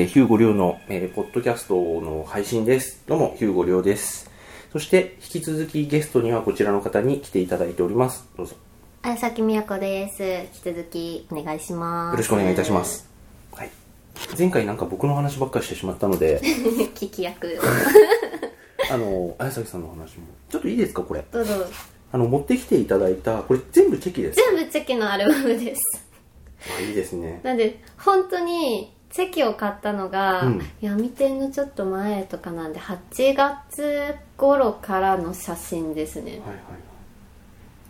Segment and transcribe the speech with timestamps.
[0.00, 3.02] えー、ヒューゴリョウの、えー、ポッドキャストの配信です。
[3.06, 4.30] どうも、ヒューゴリョウです。
[4.72, 8.26] そして、引き続きゲストにはこちらの方に来ていただいております。
[8.34, 8.56] どうぞ。
[9.02, 10.22] あさきみやこです。
[10.24, 12.14] 引き続きお願いします。
[12.14, 12.82] よろしくお願いいたしま。
[12.82, 13.10] す。
[13.52, 13.70] はい。
[14.38, 16.40] 前回なんか僕の話ばっかりしてしまったので、
[16.96, 17.58] 聞き役。
[18.90, 20.28] あの、綾崎さんの話も。
[20.48, 21.22] ちょっといいですか、これ。
[21.30, 21.66] どうぞ。
[22.10, 24.36] あの、持ってきていただいた、これ全部チェキです。
[24.36, 26.06] 全部チェキのアルバムです。
[26.78, 27.40] あ、いいですね。
[27.42, 36.32] なんで、本当に、チェキを買ったのが、うん闇店のちょっと前とかなんで、8月頃からの写真ですね。
[36.32, 36.56] はいはい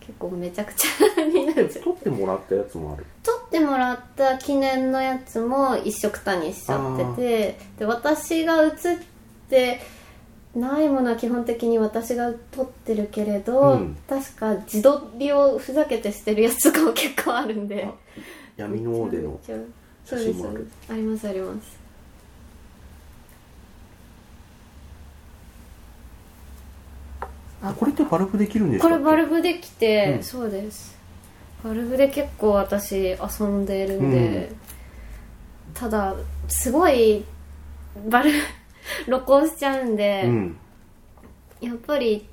[0.00, 1.68] 結構めちゃくちゃになっはい。
[1.70, 1.84] ちゃう。
[1.84, 3.06] 撮ってもらったやつもある。
[3.22, 8.96] 撮ってもらった記念のやつも一緒くたにしちゃっててで私が写っ
[9.48, 9.80] て
[10.56, 17.86] ないものは基本的に私が撮ってるけれど、うん確か自撮りをふざけてしてるやつが結構あるんで
[18.56, 19.38] 闇の王での。
[20.18, 21.78] 写真もあるありますあります。
[27.62, 28.88] あ、これってバルブできるんですか？
[28.88, 30.22] これバルブできて、うん。
[30.22, 30.98] そうです。
[31.62, 34.56] バルブで結構私遊んでるんで、うん。
[35.74, 36.14] ただ
[36.48, 37.24] すごい
[38.08, 38.30] バル
[39.06, 40.56] 録音しちゃうんで、うん。
[41.60, 42.26] やっぱり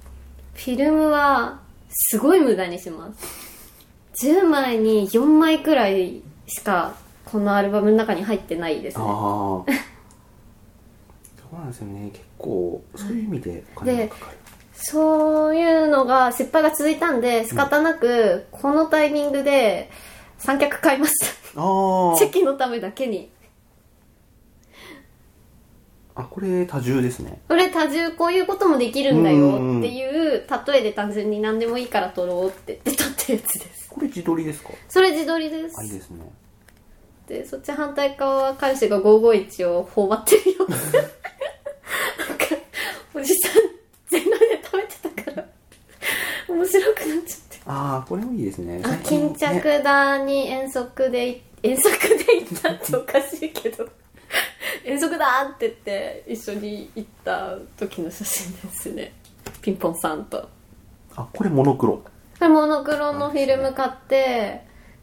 [0.54, 4.26] フィルムはすごい無駄にします。
[4.26, 6.96] 10枚に4枚くらいしか
[7.32, 9.02] このアルバムの中に入ってないですあ
[9.68, 9.80] あね
[11.50, 12.10] そうなんですよね。
[12.12, 14.38] 結構そういう意味でお金がかかる、
[14.74, 19.90] そういうのが失敗が続いたんで仕方なくこのタイミングで
[20.38, 21.14] 三脚買いまし
[21.56, 21.62] た。
[21.62, 23.32] あ チェキのためだけに。
[26.16, 27.40] ああこれ多重ですね。
[27.48, 33.88] これ多重こういうこともできるんだようんっていう例えで単純に何でもいいから撮ろうって言って撮ったやつです。
[33.90, 34.70] これ自撮りですか？
[34.90, 35.76] それ自撮りです。
[35.80, 36.26] あいいですね
[37.28, 40.74] でそっち反対側は彼氏が551を頬張ってるよか
[43.14, 43.52] おじさん
[44.08, 45.46] 全裸で食べてたから。
[46.48, 47.62] 面白くなっちゃって。
[47.66, 48.82] ああこれもいいですね。
[48.86, 53.90] あ巾着田に遠足でい遠足で行ったっておかしいけど。
[54.86, 59.12] 遠足だって言って一緒に行った時の写真ですね。
[59.62, 60.48] ピンポンさんと。
[61.16, 61.98] あこれモノクロ。
[61.98, 62.10] こ
[62.40, 64.62] れモノクロのフィルム買って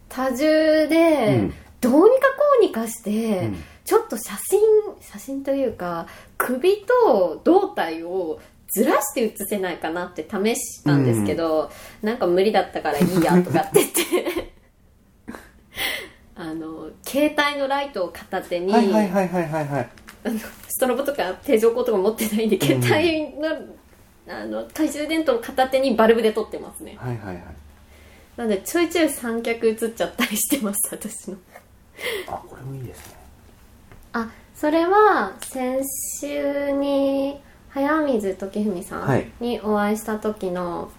[0.08, 1.54] 多重で、うん
[1.84, 3.64] どうにかこうにかして、うん。
[3.84, 4.60] ちょっと写真
[5.02, 6.06] 写真というか
[6.38, 11.70] 首と胴体をずらして写せないかなって試したんですけど、
[12.02, 14.54] なんか無理だったからいいやとかって言って。
[16.36, 19.90] あの携帯のライトを片手に、はいはいはいはいはいはい。
[20.24, 23.48] あのストロボとか定常光とか持ってないんで携帯の,、
[24.26, 26.96] あの懐中電灯を片手にバルブで撮ってますね。
[26.98, 27.44] はいはいはい。
[28.36, 31.36] なんでちょいちょい三脚映っちゃったりしてます私の
[32.26, 33.16] あこれもいいですね。
[34.12, 35.82] あそれは先
[36.20, 39.22] 週に早水時文さはい。
[39.22, 40.90] んにお会いした時の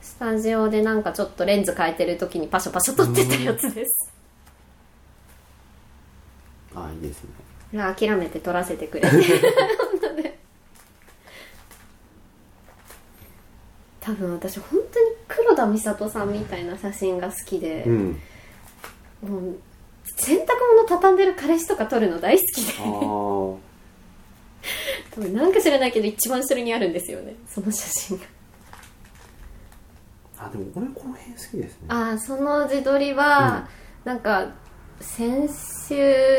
[0.00, 4.12] スタジオでなんかちょっとレンズ変えてる時にパシャパシャ撮ってたやつです。
[6.74, 7.30] あいいですね。
[7.72, 9.16] 諦めて撮らせてくれて。
[14.00, 18.20] 多分私本当に黒田美里さんみたいな写真が好きで、うん。
[19.22, 19.58] もう
[20.16, 20.46] 洗濯
[20.76, 22.72] 物畳んでる彼氏とか撮るの大好きで。
[25.14, 28.24] 多分なんか知らないけど一番後ろにあるんですよねその写真が。
[30.38, 31.86] あでも俺この辺好きですね。
[31.88, 33.68] ああその自撮りは、
[34.04, 34.52] なんか
[35.00, 35.48] 先
[35.88, 35.94] 週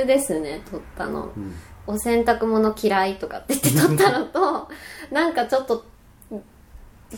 [0.05, 1.53] ですね撮ったの、うん。
[1.87, 4.69] お洗濯物嫌いとかって言って撮ったのと
[5.09, 5.85] なんかちょっと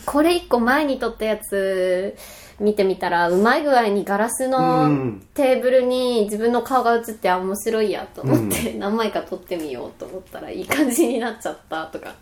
[0.06, 2.16] これ一個前に撮ったやつ
[2.60, 5.26] 見てみたらうまい具合にガラスうのん。
[5.34, 12.14] テーブルに自分の顔が映ってあ面白いやと思って何枚か撮ってみようと思ったらいい感じになっちゃったとか。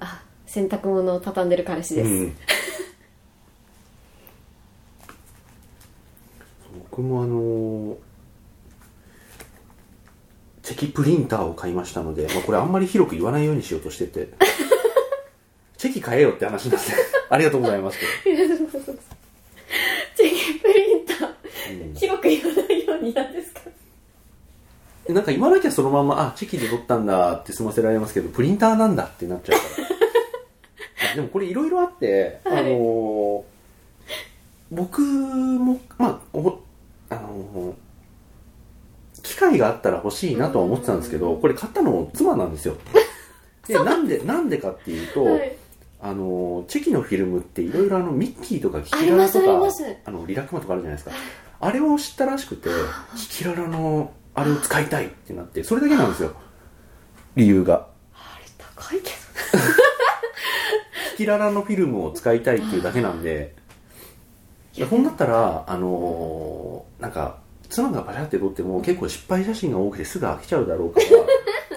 [0.00, 2.36] あ洗濯物を畳んでる彼氏です、うん。
[6.90, 7.96] 僕もあのー
[10.62, 14.28] チェキプリンターを買いましたので、まあ、これあんまり広く言わないようにしようとしてて。
[15.76, 16.92] チェキ買えよって話なんで。
[17.30, 18.34] ありがとうございます チェ
[20.28, 23.60] キプリンター、うん広く言わないようになんですか？
[25.06, 31.14] でなんか言わなきゃそのままあチェキで撮ったんだって済ませられますけどプリンターなんだってなっちゃうから。
[31.16, 32.58] でもこれいろいろあって、はい。
[32.60, 33.42] あのー
[34.72, 36.60] 僕もまあお
[37.08, 42.76] あのー機会があったら欲しいなとは思ってたんですけど、これ買ったの妻なんですよ。
[43.66, 45.56] でなんでなんでかっていうと、はい。
[46.02, 49.44] あのチェキのフィルムっていろいろあのミッキーとかキキララとか
[50.06, 51.14] あのリラックマとかあるじゃないですか
[51.60, 52.68] あれを知ったらしくて
[53.16, 56.32] キキララのあれを使いたいってなってそれだけなんですよ。
[57.36, 57.86] 理由が。
[58.14, 59.10] あれ高いけ
[61.16, 63.54] キララのフィルムを使いたいっていうだけなんで
[64.88, 71.00] ほんだったらあのーなんか妻がパシャって撮っても結構失敗写真が多くてすぐ飽きちゃうだろうか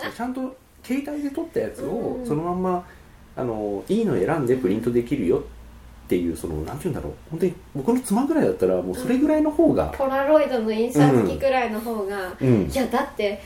[0.03, 1.87] ら ちゃんと携帯で撮ったやつを
[2.19, 2.85] うんそのまんま、
[3.35, 5.47] あのーいいの選んでプリントできるよって
[6.11, 7.13] いうそのなんて言うんだろう。
[7.31, 13.41] 本当に僕の妻ぐらいだったらもうそれぐらいの方がどポラロイドの印刷機くらいの方が、うんいやだって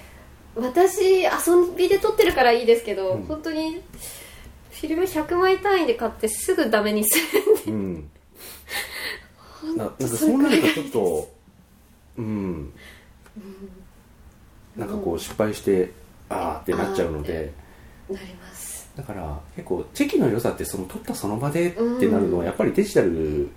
[0.55, 1.29] 私遊
[1.77, 3.23] びで撮ってるからいいですけど、うん。
[3.23, 3.81] 本当に
[4.71, 7.19] フィルム100枚単位で買ってすぐダメにす
[7.67, 8.09] るうん。
[9.77, 11.29] ななんかそうなるとちょっと
[12.17, 12.73] うん。
[14.75, 15.91] なんかこう失敗して
[16.29, 17.51] あーってなっちゃうので。
[18.09, 18.56] なります
[18.97, 23.49] だから結構チェキの良さってその撮ったその場でってなるのはやっぱりデジタル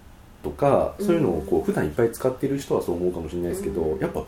[0.43, 4.01] とかそういうのをこう普段いっぱい使ってる人はそう思うかもしれないですけどうん。
[4.01, 4.23] やっぱ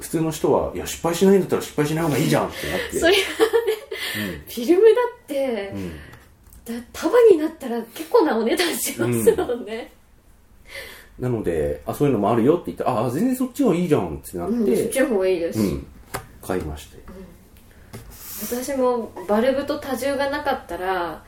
[0.00, 2.70] 普通の人はいや失敗しないんだったら失敗しない方がいいじゃんって。
[2.70, 3.24] なってそれはね
[4.46, 5.92] フィルムだってうん、うん
[6.64, 9.92] だ束になったら結構なお値段しますもんね、
[11.18, 15.86] なのであそういうのもあるよって言ったらああ全然そっちがいいじゃんってなっうんそってちの方がいいです、うん、
[16.40, 17.01] 買いまして
[18.42, 21.24] 私もバルブと多重がなかったら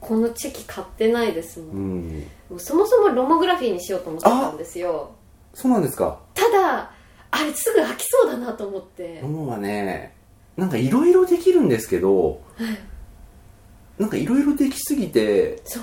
[0.00, 2.26] このチェキ買ってないですもん、うん。
[2.50, 5.12] もうそもそもロモグラフィーにしようと思ってたんですよ。
[5.54, 6.18] そうなんですか。
[6.34, 6.90] ただ
[7.30, 9.20] あれすぐ飽きそうだなと思って。
[9.22, 10.14] ロモはね
[10.56, 12.40] なんかいろいろできるんですけど
[13.98, 15.82] なんかいろいろできすぎてそう。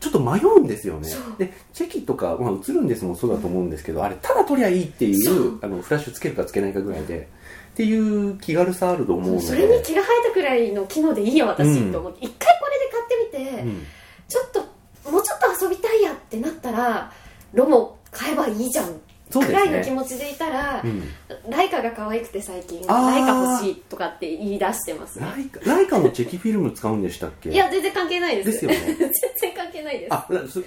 [0.00, 1.08] ちょっと迷うんですよね。
[1.38, 5.58] でチェキとか、まあ、映るんですもそうだと思うんですけど、あれただ撮りゃいいっていう。
[5.62, 7.28] あのフラッシュつけるかつけないかぐらいで
[7.74, 12.24] っていう気軽さあると思うそれに気が生えたくらいの機能でいいや私、うんと思って。
[12.24, 13.86] 一回これで買ってみて、うん。
[14.28, 17.12] ちょっともうちょっと遊びたいやってなったら
[17.52, 19.00] ロモ買えばいいじゃん
[19.34, 21.02] そうでくらいの気持ちでいたら、うん。
[21.50, 23.28] ライカが可愛くて最近ライカ
[23.58, 25.18] 欲しいとかって言い出してます。
[25.18, 27.50] ねライカライカもチェキフィルム使うんでしたっけ？
[27.50, 28.52] いや全然関係ないです。
[28.52, 28.76] ですよね。
[28.96, 29.10] 全
[29.40, 30.12] 然関係ないです。
[30.14, 30.64] あ普通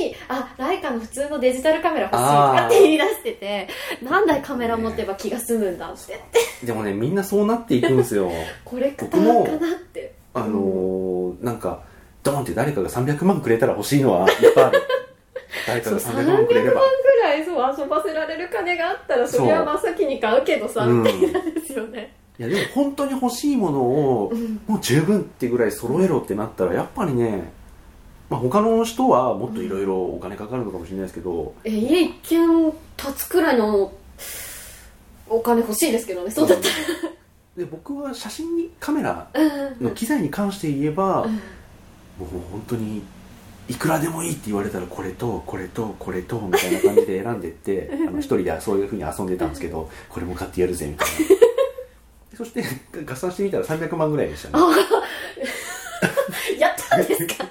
[0.00, 3.68] にあライカの普通のデジタルカメラ欲しいとかって言い出してて
[4.02, 6.18] 何台カメラ持てば気が済むんだって。
[6.66, 8.30] でもねみんなそうなっていくんですよ。
[8.64, 10.12] コレクターかなって。
[10.34, 11.82] あのーなんか
[12.22, 14.82] ドンって誰かが300万くれたら欲しいのはいっぱいある。
[15.66, 16.80] 誰かが300 300万くれれば
[17.44, 21.02] 万ぐらいそう遊ばせられる金があったらそれは真っ先に買うけどさうん。
[21.02, 22.14] みたいなんですよね。
[22.38, 24.60] いやでも本当に欲しいものをうん。
[24.66, 27.50] もう十分ってぐらい揃えろってなったらやっぱりね、
[28.30, 33.92] まあ、他の人はもっといろいろお金かかるのかもしれないですけど、え家一軒建つくらいの
[35.28, 36.68] お金欲しいですけどねそうだった
[37.56, 39.28] で僕は写真にカメラ
[39.80, 41.40] の機材に関して言えば、うん。
[42.18, 43.02] もう本当に
[43.68, 51.14] いくらでもいいって言われたらこれとこれとこれとみたいな感じで選んでって あの一人でそういうふうに遊んでたんですけどこれも買ってやるぜみたいな。
[52.36, 52.62] そして
[53.10, 54.64] 合算してみたら300万ぐらいでしたね。
[56.58, 57.44] やったんですか？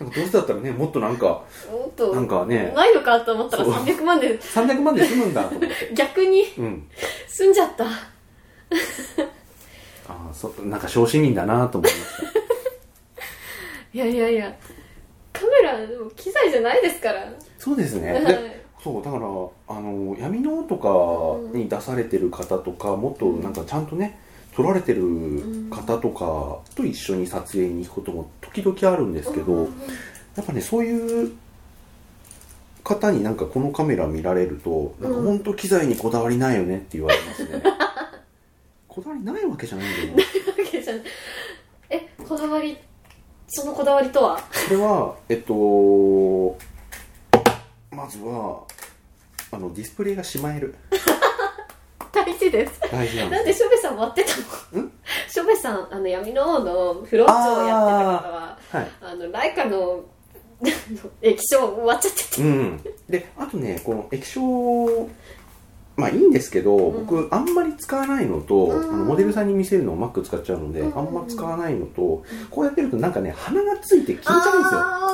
[0.00, 1.26] なんかどうせだったらねもっとなんか
[1.70, 3.74] もっとなんかねないのかと思ったらそう。
[3.74, 4.38] 300万で。
[4.38, 5.90] 300万で済むんだと思って。
[5.94, 6.88] 逆にうん。
[7.28, 7.84] 済んじゃった。
[7.84, 7.88] あ
[10.08, 12.04] あそなんか小市民だなと思いまし
[12.47, 12.47] た
[13.98, 14.56] いやいやいや
[15.32, 17.32] カメラでも機材じゃないですから。
[17.58, 18.12] そうですね。
[18.12, 18.20] は
[18.80, 24.20] そうだからあの闇のとかに出されてる方とかもっとなんかちゃんとね
[24.54, 25.02] 撮られてる
[25.68, 29.74] 方とかと一緒に撮影に行くことも時々あるんですけど、うん
[30.36, 31.32] やっぱねそういう
[32.84, 37.60] 方になんかこのカメラ見られるとなんかうん本当機材にこだわりないよねって言われますね。
[38.86, 40.22] こだわりないわけじゃないんだよね。
[40.56, 41.00] わけじゃん
[41.90, 42.76] えこだわり
[43.48, 44.36] そのこだわりとは？
[44.36, 46.56] これはえっと
[47.90, 48.62] まずは
[49.50, 50.74] あのディスプレイがしまえる。
[52.12, 52.80] 大事です。
[52.90, 54.82] 大事なんなんですでしょべさん割ってたの？
[54.82, 54.92] ん？
[55.28, 58.90] しょべさんあの闇の王のフローチをやってた方ははい。
[59.00, 60.02] あのライカの
[61.22, 62.42] 液晶割っちゃってて。
[62.42, 62.84] うん。
[63.08, 65.08] であとねこの液晶
[65.98, 67.06] まあいいんですけど、うん。
[67.06, 68.94] 僕あんまり使わないのと、うん。
[68.94, 70.98] あのモデルさんに見せるのを Mac 使っちゃうので、うん。
[70.98, 74.80] あんま使わないのとこうやってるとなんかね鼻がついて消えちゃうんですよ。
[74.80, 75.08] あ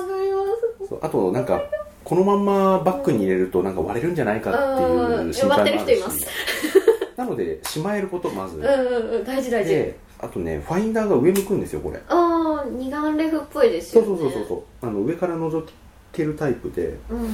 [0.86, 1.62] そうあとなんか
[2.04, 6.28] このまんまバッグに入れるとなんか割れるんじゃないかっていう心配もある割ってる人いましす。
[7.16, 9.24] なのでしまえることまず、うんうんうん。
[9.24, 9.70] 大事大事。
[9.70, 12.00] であとねファインダーが上向くんですよこれ。
[12.08, 14.08] ああ二眼レフっぽいですよね。
[14.08, 14.86] そうそうそうそうそう。
[14.86, 15.64] あの上から覗
[16.12, 16.94] けるタイプで。
[17.08, 17.28] うん。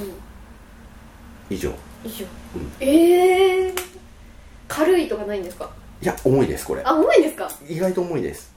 [1.50, 1.72] 以上
[2.04, 2.24] 以上、
[2.56, 3.74] うんええー、
[4.68, 5.70] 軽いとかないんですか？
[6.02, 6.82] いや重いですこれ。
[6.84, 7.50] あ重いんですか？
[7.68, 8.52] 意外と重いです。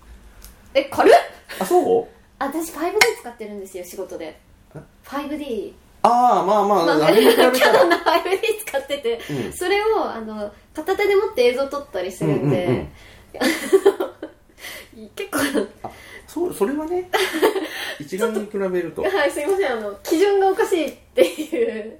[0.73, 1.13] え軽っ？
[1.59, 2.07] あそう？
[2.39, 4.39] 私 5D 使ってるんですよ仕事で。
[5.05, 5.73] 5D
[6.05, 7.51] ああまあまあ、まあ、あれに比べたら。
[7.51, 8.01] キャノンの 5D
[8.59, 9.53] 使使ってて、うん。
[9.53, 12.81] それをあの片手で持って映像撮ったりするんで、うんうんう
[15.05, 15.09] ん。
[15.15, 15.37] 結構
[15.83, 15.91] あ
[16.27, 17.09] そうそれはね
[17.99, 19.03] 一眼に比べると。
[19.03, 21.99] はいすいませんあの基準がおかしいっていう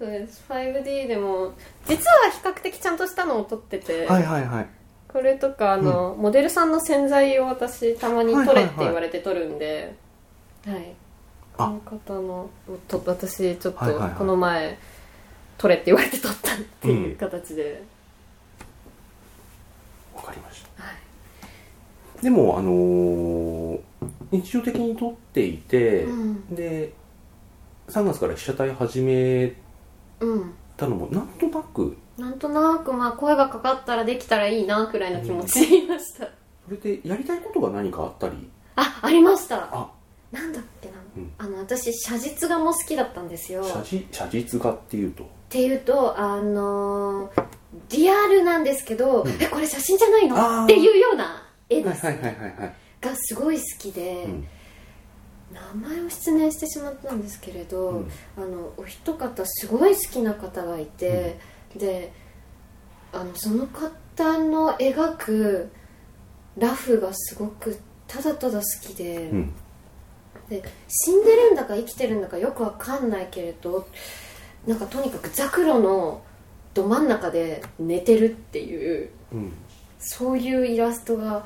[0.00, 0.42] そうです。
[0.48, 1.52] 5D でも
[1.86, 4.66] 実は比較的ちゃんとしたのを撮ってて、はいはいはい。
[5.08, 9.94] これとかあの、モデルさんの洗剤を私たまに撮れって言われて撮るんで
[10.64, 10.94] はい。
[11.54, 12.48] こあの方の
[12.88, 13.78] と私ちょっと
[14.16, 14.78] この前
[15.58, 17.82] 撮れって言われて撮ったっていう形で、
[20.16, 20.82] わかりました。
[20.82, 22.22] はい。
[22.22, 23.80] でもあのー
[24.30, 26.54] 日常的に撮っていて、うん。
[26.54, 26.94] で
[27.88, 29.52] 3月から被写体始め
[30.20, 30.54] うん。
[30.76, 31.96] たのもなんとなく。
[32.16, 36.28] なんとなくまあ声がかかったらできたらいいなくらいの気持ちでいました、
[36.66, 38.50] それでやりたいことが何かあったり？
[38.76, 39.68] あありました。
[39.72, 39.90] あ。
[40.30, 41.32] なんだっけな、うん。
[41.38, 43.64] あの私写実画も好きだったんですよ。
[43.64, 45.24] 写実写実画っていうと？
[45.24, 47.44] っていうとあのー
[47.88, 50.36] リアルなんですけど、えこれ写真じゃないの？
[50.36, 50.64] あー。
[50.64, 54.46] っていうような絵です、はいはいはいはいはい、がすごい好きで、うん
[55.52, 58.10] 名前を失念してしまったんですけれど、うん。
[58.36, 61.38] あのお一方すごい好きな方がいて、
[61.76, 62.12] で
[63.12, 65.70] あのその方の描く
[66.56, 69.52] ラフがすごくただただ好きで,、うん。
[70.48, 73.86] で死んでるんだか生きてるんだかよくわかんないけれど
[74.66, 76.22] なんかとにかくザクロの
[76.74, 79.52] ど真ん中で寝てるっていううん。
[79.98, 81.44] そういうイラストが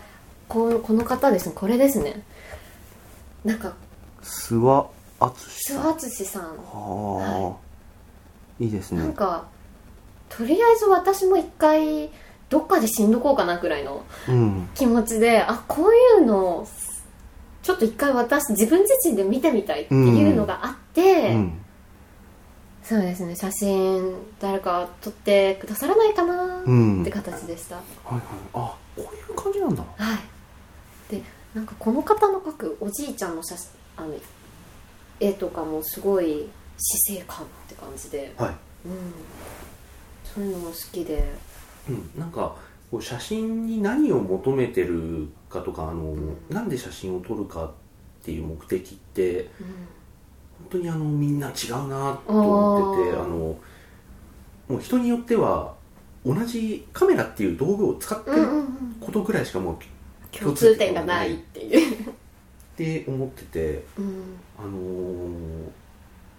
[0.49, 1.55] このこの方ですね。
[1.57, 2.23] これですね。
[3.45, 3.75] なんか
[4.25, 4.91] 諏訪
[5.21, 6.43] 淳諏訪淳さん。
[6.43, 7.57] は
[8.59, 9.03] あ、い、いですね。
[9.03, 9.45] なんか
[10.29, 12.11] とりあえず私も一回
[12.49, 14.69] どっかで死んどこうかなくらいのうん。
[14.75, 16.67] 気持ちであこういうの
[17.63, 21.61] ちょっと一回私自分自身で見てみたいっていうのがあって、うん。
[22.83, 23.35] そうですね。
[23.37, 27.03] 写真誰か撮ってくださらないかなうん。
[27.03, 28.23] って形でした、はいはい。
[28.55, 29.83] あこういう感じなんだ。
[29.97, 30.19] はい。
[31.11, 31.23] で
[31.55, 34.15] なんかこの方の描くおじいちゃんの写真あの
[35.21, 38.33] 絵とかもすごい死生観って感じで。
[38.37, 38.49] はい。
[38.49, 38.57] うん。
[40.25, 41.33] そういうのも好きで。
[41.89, 42.57] うん、なんか
[42.91, 47.71] こう写真に何を求めてるかとかあの、んなんで写真を撮るかっ
[48.25, 49.49] ていう目的ってうん。
[50.55, 53.59] 本当にあのみんな違うなと思っててあのも
[54.71, 55.75] う人によっては
[56.25, 58.47] 同じカメラっていう道具を使ってる
[59.01, 62.15] ことぐらいしかもう共通点がないっていう、
[62.75, 64.37] って思っててうん。
[64.59, 65.85] あのー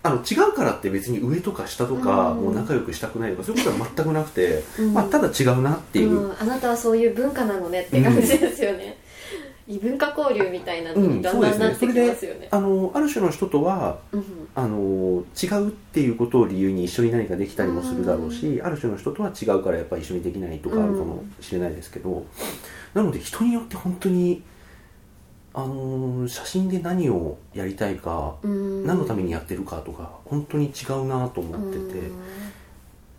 [0.04, 2.42] あの違うからって別に上とか下とかうん。
[2.44, 4.94] もう仲良くしたくないとかそういうことは全くなくて、うん。
[4.94, 8.98] まあ、ただ違うなっていう、うん、あなたはそういう文化なのねって感じですよね、
[9.68, 14.48] 異文化交流みたいなのにだんだんなってきますよね,、あのある種の人とはうん。
[14.54, 22.25] あの違うっていうことを理由に一緒に何かできたりもするだろうし、ある種の人とは違うからやっぱり一緒にできないとかあるかもしれないですけど、
[22.94, 24.44] なので人によって本当に
[25.57, 28.85] あの写真で何をやりたいか、うん。
[28.85, 32.17] 何のためにやってるかとか本当に違うなと思ってて、うん。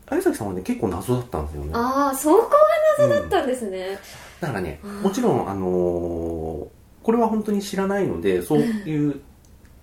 [0.09, 1.71] 綾崎さんはね結構謎だったんですよね。
[1.73, 2.57] ああそこが
[2.99, 3.99] 謎だったんですね、
[4.38, 5.00] だからねうん。
[5.00, 6.66] もちろんあのー
[7.02, 9.21] これは本当に知らないのでそういう、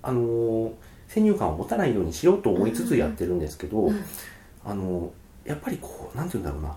[0.03, 0.71] あのー
[1.07, 4.03] 先入観を持たないようにしようと思いつつやってるんですけど、うん。
[4.63, 6.75] あのーやっぱりこうなんて言うんだろうな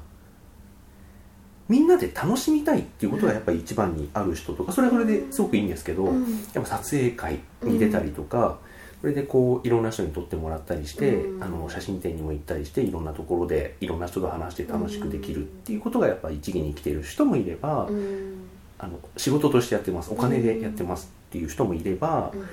[1.68, 6.22] みんなで楽しみたいっていうことがやっぱり一番にある人とかそれはそれですごくいいんですけど、うん。
[6.54, 8.58] やっぱ撮影会に出たりとか、
[9.00, 11.42] それでこういろんな人に撮ってもらったりして、うん。
[11.42, 18.46] あの写真展にも行ったりしていろんなところでいろんな人と話して楽しくできるっていうことがやっぱり一義に生きている人もいれば、うん。
[18.78, 22.46] あの仕事としてやってますお金でやってますっていう人もいれば、うん。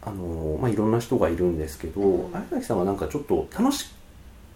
[0.00, 2.36] あのまあ、いろんな人がいるんですけど、うん。
[2.36, 3.90] 綾崎さんはなんかちょっと楽し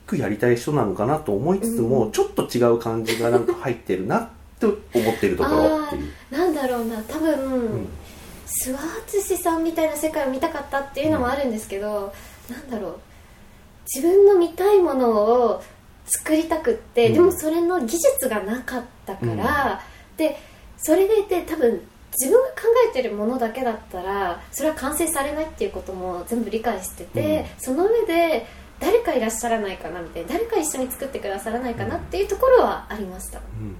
[0.06, 4.30] くやりたい人なのかなと思いつつも、うんちょっと違う感じがなんか入ってるな
[4.60, 6.12] と思ってるところっていう。
[6.30, 7.02] なんだろうな。
[7.02, 7.88] 多分、うん。
[8.46, 12.12] 諏訪淳さんみたいな世界を見たかったっていうのもあるんですけど、
[12.50, 12.98] なんだろう。
[13.94, 15.62] 自分の見たいものを
[16.06, 17.14] 作りたくって、うん。
[17.14, 19.80] でもそれの技術がなかったから、
[20.16, 20.38] で
[20.76, 21.80] それでいて多分
[22.12, 22.54] 自分が考
[22.90, 28.46] えてるものだけだったらそれは完成されないっていうことも全部理解してて、その上で
[28.82, 33.66] 誰かいらっしゃらないかなみたいな誰か一緒に作ってくださらないかなっていうところはありました、うん。
[33.66, 33.76] うん。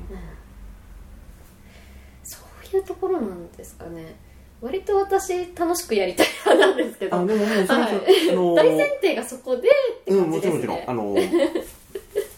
[2.23, 2.39] そ
[2.73, 4.15] ういうところなんですかね。
[4.61, 7.17] 割と私楽しくやりたい派なんですけど。
[7.17, 10.97] あでももうそれ、はいあの 大前提がそこでってうん、も感じですね、ちろんもちろん。
[10.97, 11.15] あの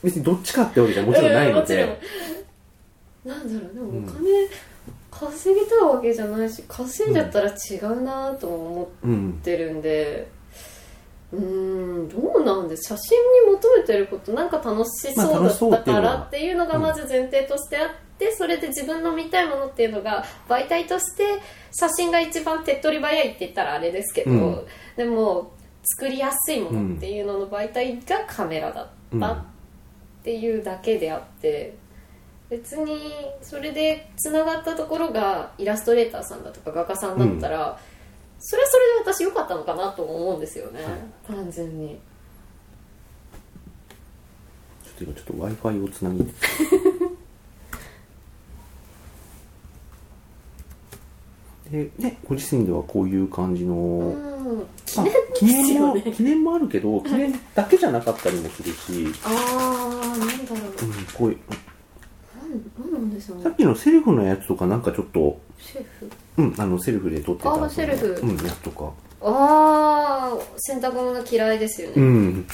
[0.02, 1.97] 別にどっちかってわけじゃもちろんないので、うん
[3.25, 4.49] なんだろうでもお金
[5.11, 10.28] 稼ぎたいわけじゃないし稼いじゃったら違うなとも思うんってるんで
[11.34, 12.08] うーん。
[12.08, 12.68] どうなん。
[12.68, 14.48] です写真に求めてることなん。
[14.50, 21.24] か楽しまあそうだっったからっていうのがまず前提としてあって、それで自分の見たいものっていうのが媒体として
[21.72, 24.66] 写真が一番手っ取り早いって言ったらあれですけど、うん。
[24.96, 25.52] でも
[25.98, 28.88] 作りやすいものっていうのの媒体がカメラだっ
[29.20, 29.44] たっ
[30.22, 31.74] ていうだけであって
[32.48, 33.12] 別に
[33.42, 36.44] それでつながったところがイラストレーターさん。
[36.44, 37.78] だとか画家さんだったら、
[38.44, 40.80] それはそれで私良かったのかなと思うんですよね、
[41.26, 41.98] 単純に。
[44.84, 46.22] ちょっと今ちょっと w i f i をつなぎ
[51.70, 54.66] でねご自身ではこういう感じの、うん。
[54.84, 60.68] 記まあ念記念も、記念もあるけど記念だけじゃなかったりもするし、ああなんだろう。
[60.68, 61.38] うん、こういう。
[62.78, 63.44] なんなんでしょうね。
[63.44, 66.10] さっきのセルフのやつとかなんかちょっと、シェフ？
[66.36, 68.20] うん、あのセルフで撮ってたあセルフ。
[68.22, 68.92] うん、やつとか。
[69.22, 72.46] ああ洗濯物嫌いですよね、うん。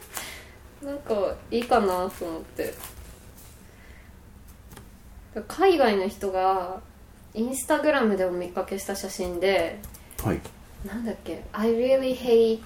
[0.82, 2.74] なんかいいかなと思って。
[5.48, 6.80] 海外の人が
[7.34, 9.78] インスタグラムでお見かけした写真で
[10.22, 10.40] はい。
[10.86, 12.62] なんだっけ「I really hate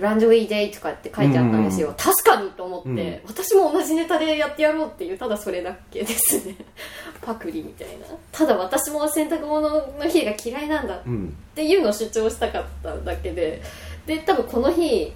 [0.00, 3.20] Randomly Day」とかって書いてあったんですよ、うん確かにと思って、うん。
[3.26, 6.56] 私も同じネタでやってやろうっていうただそれだけですね。
[7.20, 8.06] パクリみたいな。
[8.32, 11.36] ただ私も洗濯物の日が嫌いなんだうん。
[11.52, 13.62] っていうのを主張したかっただけで。
[14.06, 15.12] で多分この日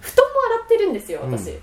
[0.00, 1.58] 布団も洗ってるんですよ私、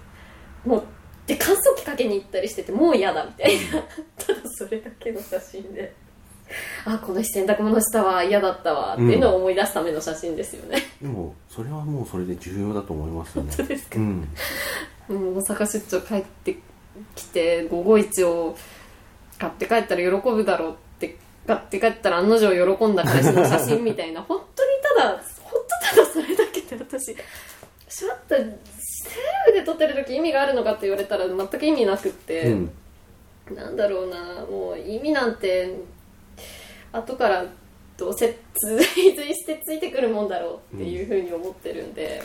[0.65, 0.83] もう
[1.25, 3.83] で乾燥機かけに行ったりしててもう嫌だみたいな。
[4.17, 5.93] ただそれだけの写真で
[6.85, 13.51] あこの日洗濯物したわ嫌だったわっていうのを思い出すための写真ですよね、でもそれはもうそれで重要だと思いますよね。
[13.55, 13.97] 本当ですか？
[13.97, 14.27] うん。
[15.09, 16.57] うん、大阪出張帰って
[17.15, 18.57] きて551を
[19.37, 24.69] 買って帰ったら喜ぶだろうって買って帰ったら案の定喜んだ彼氏の写真みたいな 本当に
[24.99, 28.51] ただ本当ただそれだけで私シャッターセル
[29.47, 32.71] フで撮ってる時意味があるのかって言われたら全く意味なくって、うん。
[33.55, 35.73] なんだろうなもう意味なんて
[36.91, 37.45] 後から
[37.97, 42.23] どうせ追随してついてくるもんだろうっていうふうに思ってるんで、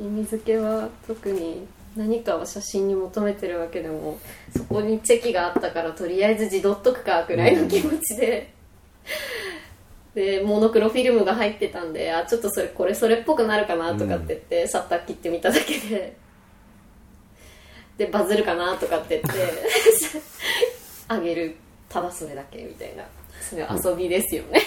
[0.00, 1.66] 意味付けは特に
[1.96, 4.18] 何かを写真に求めてるわけでも
[4.56, 8.52] そこにチェキがあったからとりあえず自撮っとくかぐらいの気持ちで。
[10.14, 16.16] でモノクロフィルムが入ってたんであちょっとそれこれそれっぽくなるかなとかって言って、シャッター切ってみただけで。
[17.96, 19.52] でバズるかなとかって言って
[21.06, 21.54] あげる。
[21.88, 23.04] ただそれだけみたいな
[23.40, 24.60] そういう遊びですよね、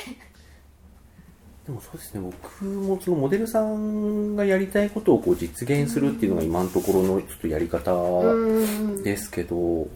[1.65, 9.88] でもそうですね僕もそのモデルさんがやりたいことをこう実現するっていうのが今のところのちょっとやり方うんですけど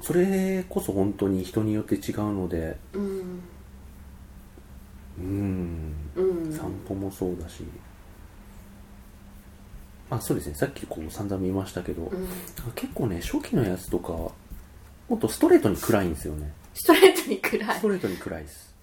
[0.00, 3.40] それこそ本当に人によって違うのでうん。
[5.18, 5.94] うん。
[6.16, 7.64] うん散歩もそうだし。
[10.10, 12.28] あそうですねさっきこう散々見ましたけど、うん。
[12.74, 14.34] 結構ね初期のやつとかも
[15.14, 17.78] っとストレートに暗いんですよねストレートに暗い。
[17.78, 18.74] ストレートに暗いです。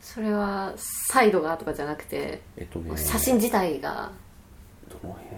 [0.00, 2.96] それはサイドがとかじゃなくてえっとね。
[2.96, 4.10] 写真自体が。
[4.88, 5.30] どの辺？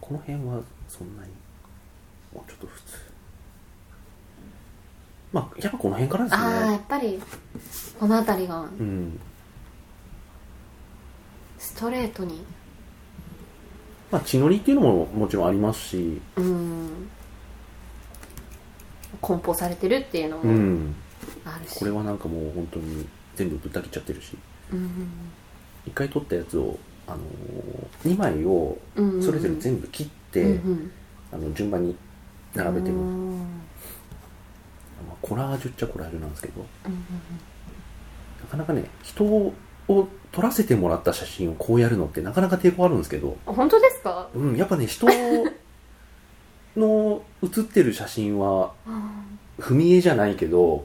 [0.00, 1.30] この辺はそんなに
[2.32, 2.98] もうちょっと普通。
[5.32, 7.20] まあやっぱこの辺からですああやねっぱり
[7.98, 8.60] この辺りが。
[8.60, 9.20] うん。
[11.58, 12.44] ストレートに。
[14.10, 16.20] まあ血のりっていうのももちろんありますし。
[16.36, 17.10] うん
[19.20, 20.94] 梱包されてるっていうのうもん。
[21.44, 24.36] あるし、これはなんかもう本当に全部ぶった切っちゃってるし。
[24.72, 24.90] うん
[25.86, 27.18] 一回撮ったやつをあの
[28.04, 29.22] 2枚をうんうんうん。
[29.22, 30.90] それぞれ全部切って、うん
[31.32, 31.96] あの順番に
[32.54, 33.38] 並べてる、うん
[35.06, 36.64] まあ、コラージュっちゃコラージュなんですけど。
[36.86, 37.04] うん
[38.42, 39.54] なかなかね人を
[39.88, 44.28] 撮らせてもらった写真をこうやるのってなかなか抵抗あるんですけど、あ本当ですか？
[44.34, 45.06] うん、やっぱね人
[46.76, 48.72] の写ってる写真は
[49.58, 50.82] 踏み絵じゃないけど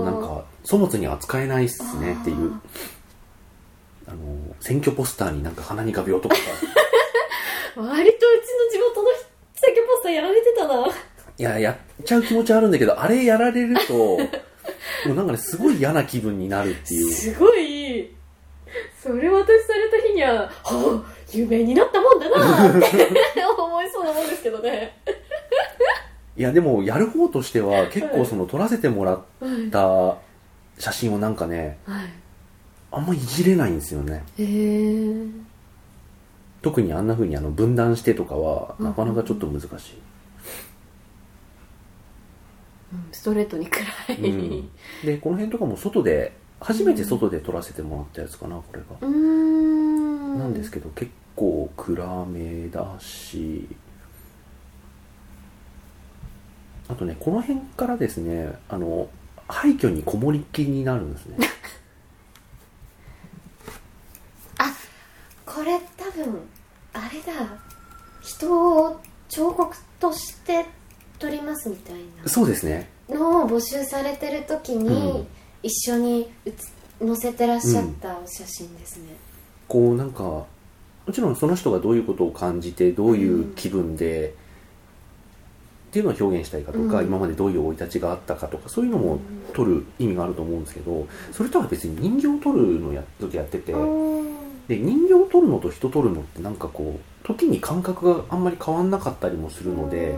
[0.00, 2.52] うなんか粗物に扱えないっすねっていう。
[4.06, 4.18] あの
[4.60, 6.42] 選挙ポスターになんか鼻に画鋲とかさ。
[7.76, 8.10] 割とうちの
[8.70, 9.08] 地元の
[9.54, 10.86] 選挙ポスターやられてたな。
[11.36, 14.18] いややっちゃう気持ちはあるんだけどあれやられると も
[15.08, 17.10] うなんかねすごい嫌な気分になるっていう。
[17.10, 18.14] すごい。
[19.02, 23.08] それ渡された日にははあ有名になったもんだなって
[23.74, 24.96] 思いそうなもんですけどね。
[26.36, 30.16] いやでもやる方としては結構その撮らせてもらっはいた
[30.78, 32.06] 写真をなんかねはい。
[32.90, 34.24] あんまいじれないんですよね。
[34.38, 35.26] へえ
[36.62, 39.70] 特にあんな風にあの分断してとかはなかなかちょっと難しい、
[43.12, 43.82] ストレートに暗
[44.14, 44.30] い。
[44.30, 44.70] うん。
[45.04, 48.86] でこの辺とかも外で初めて外で撮らせてもらったやつかなこれが。
[49.00, 50.38] うーん。
[50.38, 53.66] なんですけど、結構暗めだし
[56.88, 59.08] あとねこの辺からですねあの
[59.48, 61.36] 廃墟にこもりっきりになるんですね。
[65.44, 66.40] これ多分
[66.92, 67.32] あれだ。
[68.22, 70.66] 人を彫刻として
[71.18, 72.88] 撮りますみたいそうですね。
[73.08, 75.26] なのを募集されてる時に、うん。
[75.64, 76.52] 一緒に写
[77.00, 79.16] 載せてらっしゃったお写真ですね、
[79.66, 80.44] こうなんか
[81.06, 84.34] もちろんその人がどういうことを感じてどういう気分で、
[85.90, 87.06] っていうのを表現したいかとか、うん。
[87.06, 89.20] 今までどういう生い立ちがあったかとかそういうのも
[89.52, 94.44] 撮る意味があると思うんですけどそれとは別に人形を撮るのやずっとやっててうん。
[94.66, 100.16] で人形を撮るのと人撮るのってなんかこう時に感覚があんまり変わんなかったりもするので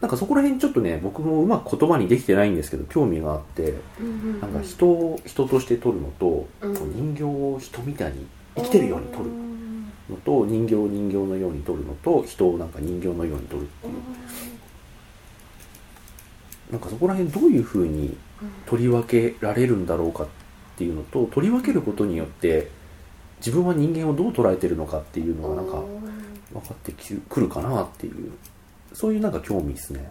[0.00, 8.26] なんかそこら辺ちょっとね僕もうまく言葉にできてないんですけど興味があってうんなんか人を人として撮るのと、人形を人みたいに
[8.56, 9.47] 生きてるように撮る
[10.08, 13.92] のと人形を人形のように撮るのと人をなんか人形のように撮るっていう。
[16.72, 18.16] なんかそこら辺どういうふうに
[18.66, 20.26] 取り分けられるんだろうかっ
[20.76, 22.70] ていうのと取り分けることによって
[23.38, 25.82] 自分は人間をどう捉えてるのかっていうのがなんか
[26.52, 28.32] 分かってきくるかなっていう。
[28.92, 30.10] そういうなんか興味ですね。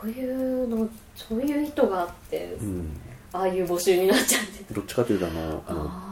[0.00, 3.00] そういうのそういう意図があって、うん。
[3.32, 4.74] ああいう募集になっちゃって。
[4.74, 6.10] どっちかというとあのあのあ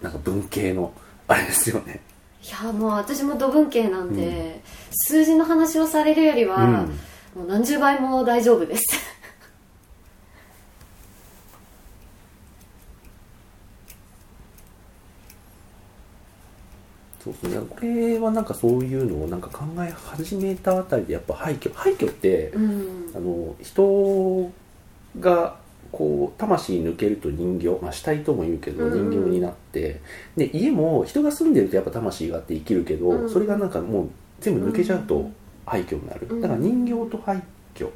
[0.00, 0.92] なんか文系の
[1.32, 2.00] あれですよね。
[2.42, 6.72] ーいやもう私も土文系なんで、数字の話をされるよりは、うん。
[6.72, 8.82] もう何十倍も大丈夫です。
[17.24, 17.60] そうですね。
[17.70, 21.72] これはなんかそういうのをなんか考え始めたあたりでやっぱ廃墟。
[21.72, 23.12] 廃墟ってうん。
[23.14, 24.50] あの人
[25.20, 25.61] が
[25.92, 30.00] こう魂抜けると人形、まあ、死体とも言うけどうん人形になって、
[30.36, 33.30] で家も人が住んでるとやっぱ魂があって生きるけど、うん。
[33.30, 34.08] それがなんかもう
[34.40, 36.40] 全部抜けちゃうとうん廃墟になる、うん。
[36.40, 37.42] だから人形と廃
[37.74, 37.88] 墟。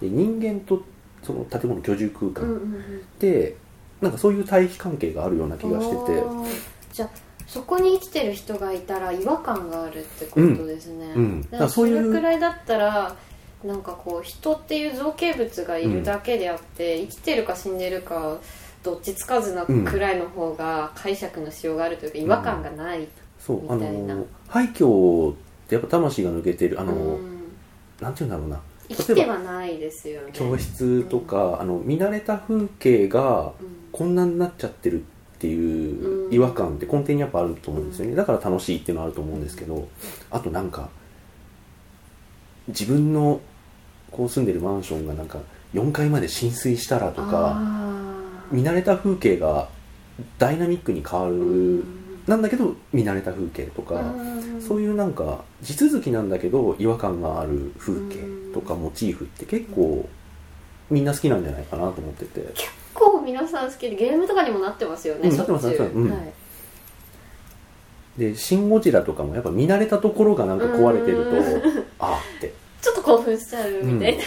[0.00, 0.82] で人間と
[1.22, 2.44] その建物居住空間。
[2.44, 3.02] うんうんうん。
[3.18, 3.56] で、
[4.00, 6.22] なんかそういう対比関係があるような気がしてて。
[6.92, 7.10] じゃあ
[7.46, 11.22] そこに生きてる人がいたら違和感があるってことですね、うん。
[11.22, 11.42] うん。
[11.50, 13.16] だからそれくらいだったら
[13.64, 18.38] なんかこう人っていう造形物がいるだけであって、生きてるか死んでるか
[18.82, 24.14] どっちつかずなくらいの方が解釈のしようがあるというか違和感がない、そうあみたいな。
[24.14, 25.36] の廃墟っ
[25.68, 27.52] てやっぱ魂が抜けてるあの、うん。
[28.00, 28.60] なんていうんだろうな。
[28.88, 30.30] 生きてはないですよね。
[30.32, 33.78] 教室とか、あの見慣れた風景がうん。
[33.90, 38.14] こんなになっちゃってるっていう違和感って根底にやっぱあると思うんですよね。
[38.14, 39.88] だから楽しいっていうのはあると思うんですけど
[40.30, 40.90] あとなんか
[42.68, 43.40] 自分の
[44.10, 45.38] こう住んでるマンションがなんか
[45.74, 48.14] 4階まで浸水したらとかあ
[48.50, 49.68] 見慣れた風景が
[50.38, 51.84] ダイナミックに変わーる
[52.26, 54.60] なんだけど見慣れた風景とかうん。
[54.60, 60.08] そういうなんか地続きなんだけど違和感がある風景とかモチーフって結構
[60.90, 62.40] みんな好きなんじゃないかなと思ってて。
[62.54, 65.94] 結構皆さん好きでゲームとかにもなってますよね、うんなってますなってます。
[65.94, 66.10] うん。
[66.10, 66.32] はい
[68.18, 72.52] で「シン・ゴジラ」とかもやっぱ見慣れたところがなんか壊れてると ああって。
[72.80, 74.24] ちょっと興奮しちゃうみたいな、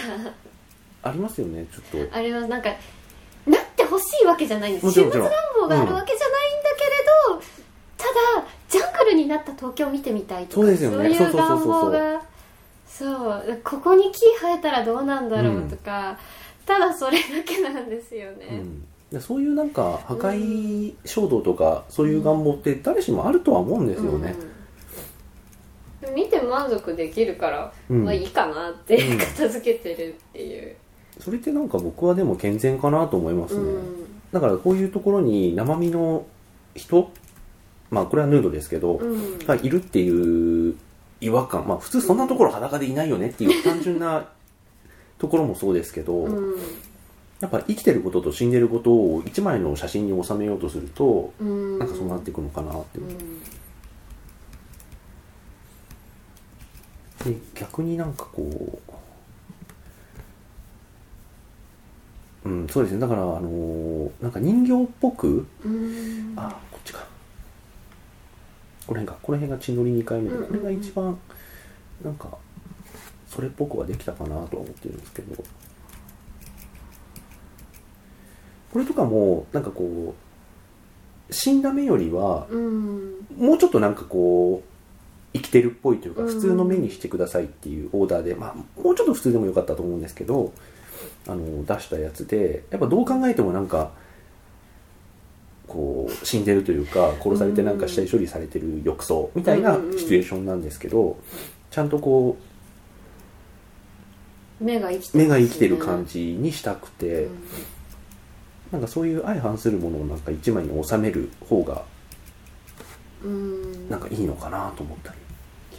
[1.04, 2.16] ありますよねちょっと。
[2.16, 2.70] あれはなんか
[3.46, 4.86] なってほしいわけじゃないんです。
[4.86, 6.92] もちろん終末願望があるわけじゃないんだけれ
[7.38, 7.42] ど、
[7.98, 11.10] ただジャングルになった東京を見てみたいとかそうですよね。
[11.10, 12.22] いうそうそう願望が
[12.86, 13.62] そう。
[13.64, 16.20] ここに木生えたらどうなんだろうとか、
[16.66, 18.82] ただそれだけなんですよね、うん。
[18.82, 18.88] で
[19.20, 24.36] そういうなんか破壊衝動とかそういう願望って誰しもあるとは思うんですよね、
[26.08, 26.16] うん。
[26.16, 28.06] 見て満足できるから、うん。
[28.06, 29.18] まあいいかなってうん。
[29.18, 30.76] 片付けてるっていう、
[31.20, 34.06] それってなんか僕はでも健全かなと思いますね、うん。
[34.32, 36.26] だからこういうところに生身の
[36.76, 37.12] 人
[37.90, 39.40] まあこれはヌードですけど、うん。
[39.40, 40.76] がいるっていう
[41.20, 41.68] 違和感。
[41.68, 44.30] まあ普通そんなところ裸でいないよねっていう単純な
[45.18, 46.56] ところもそうですけど、うん
[47.42, 51.80] やっぱ生きてることと死んでることを一枚の写真に収めようとすると、うん。
[51.80, 53.04] なんかそうなっていくのかなって、う。
[53.04, 53.18] ん
[57.34, 58.80] で逆になんかこ
[62.46, 63.00] ううんそうですね。
[63.00, 66.34] だからあのーなんか人形っぽくうん。
[66.36, 67.00] あこっちか。
[68.86, 69.18] この辺か。
[69.22, 71.18] この辺が血のり2回目でこれが一番
[72.04, 72.30] なんか
[73.28, 75.44] それっぽくはできたかなとは思ってるんですけど
[78.72, 80.16] これとかもなんかこ
[81.30, 83.12] う死んだ目よりはうん。
[83.38, 84.70] もうちょっとなんかこう
[85.34, 86.28] 生きてるっぽいというかうん。
[86.28, 90.54] 普通の目にしてくださいっていうオーダーで、まあもうちょっと普通でもよかったと思うんですけど
[91.28, 93.92] あの出したやつでやっぱどう考えてもなんか
[95.68, 101.18] こう死んでるというか殺されてなんか死体処理されてる浴槽みたいなシチュエーションなんですけど
[101.70, 102.52] ちゃんとこう
[105.18, 106.34] 目が生きてる感じ。
[106.34, 107.28] にしたくて
[108.72, 111.84] なんかそういう相反するものをなんか一枚に収める方が
[113.24, 113.90] うん。
[113.90, 115.18] なんかいいのかなと思ったり。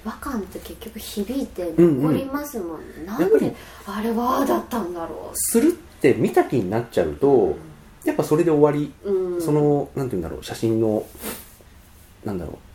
[0.04, 7.56] 違和感って結局響いてうんうん残りますもん、なんやっぱりであれはああだったんだろするって見た気になっちゃうと
[8.04, 8.92] やっぱそれで終わり。
[9.04, 11.06] う、うん、そのなんて言うんだろう写真の
[12.24, 12.71] なんだろう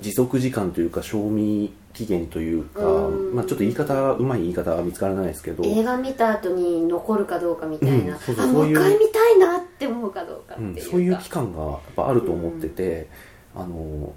[0.00, 3.34] 持続時間というか賞味期限というか、うん。
[3.34, 13.08] まあ、ちょっと言い方うまい言い方は見つからないですけど、映画見た後に残るかどうかみたいな、うんそうそうあもそう一回見たいなって思うかどうかってううか、そういう期間がやっぱあると思ってて、
[13.54, 14.12] あの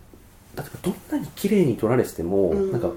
[0.58, 2.72] 例えばどんなに綺麗に撮られてても、うん。
[2.72, 2.92] なんか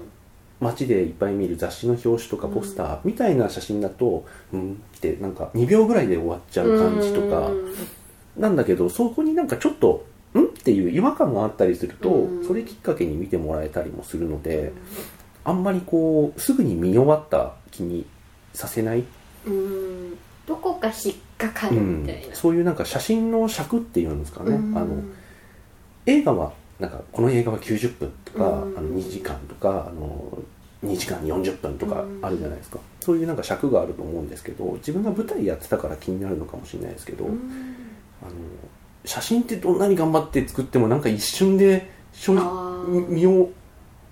[0.59, 7.73] 街でいっぱい見る雑誌の表紙とかポスターみたいな写真だと、うんってなんか2秒ぐらいで終わっちゃう感じとか、うん。
[8.37, 10.05] なんだけどそこになんかちょっと
[10.39, 10.45] ん？
[10.45, 12.47] っていう違和感があったりすると、うん。
[12.47, 14.71] それきっかけに見てもらえたりもするので、
[15.43, 18.05] あんまりこうすぐに見終わった気に
[18.53, 19.03] させない、
[19.45, 20.17] うん。
[20.45, 24.77] どこか引っかかるうんみたいな、そういうなんか写真の尺っていうんですかね、うん。
[24.77, 25.01] あの
[26.05, 28.77] 映画はなんかこの映画は90分とか、うん。
[28.77, 30.37] あの2時間とかあの
[30.83, 37.31] 2時間40分とかあるじゃないですか、そういうなんか尺があると思うんですけど自分が舞台やってたから気になるのかもしれないですけど、うん。
[38.21, 38.31] あの
[39.05, 41.91] 写真ってどんなに頑張って作ってもなんか一瞬で
[43.09, 43.49] 見を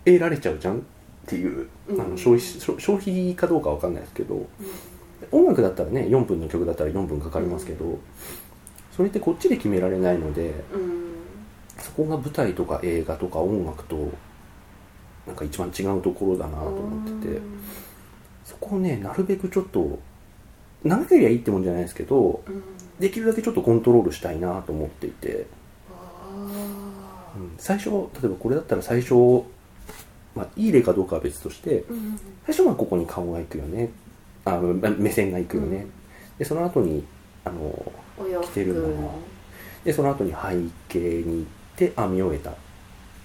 [0.06, 0.82] 得られちゃうじゃんっ
[1.28, 2.02] ていう、うん。
[2.02, 4.48] あの消費消消費かどうかわかんないですけど、
[5.32, 8.00] 音楽だったらね4分の曲だったら4分かかりますけど、
[8.96, 11.02] それってこっちで決められないのでうん。
[11.78, 14.12] そこが舞台とか映画とか音楽と
[15.26, 17.42] なんか一番違うところだなと思ってて、
[18.46, 20.00] そこをねなるべくちょっと
[20.84, 22.64] 長ければいいってもんじゃないですけどうん
[23.02, 25.48] できるだけちょっとコントロールしたいなと思っていて、
[25.90, 27.52] あうん。
[27.58, 29.44] 最初例えばこれだったら最初、
[30.36, 33.90] まあ、いい例かどうかは別としてーうん最初はここに顔が行くよね。
[34.46, 35.92] あま目線が行くよね、うん。
[36.40, 37.04] でその後に
[37.44, 37.92] あの
[38.44, 39.20] 着てる服もの。
[39.84, 40.38] でその後に背
[40.88, 42.52] 景に行って編み終えた。
[42.52, 42.54] っ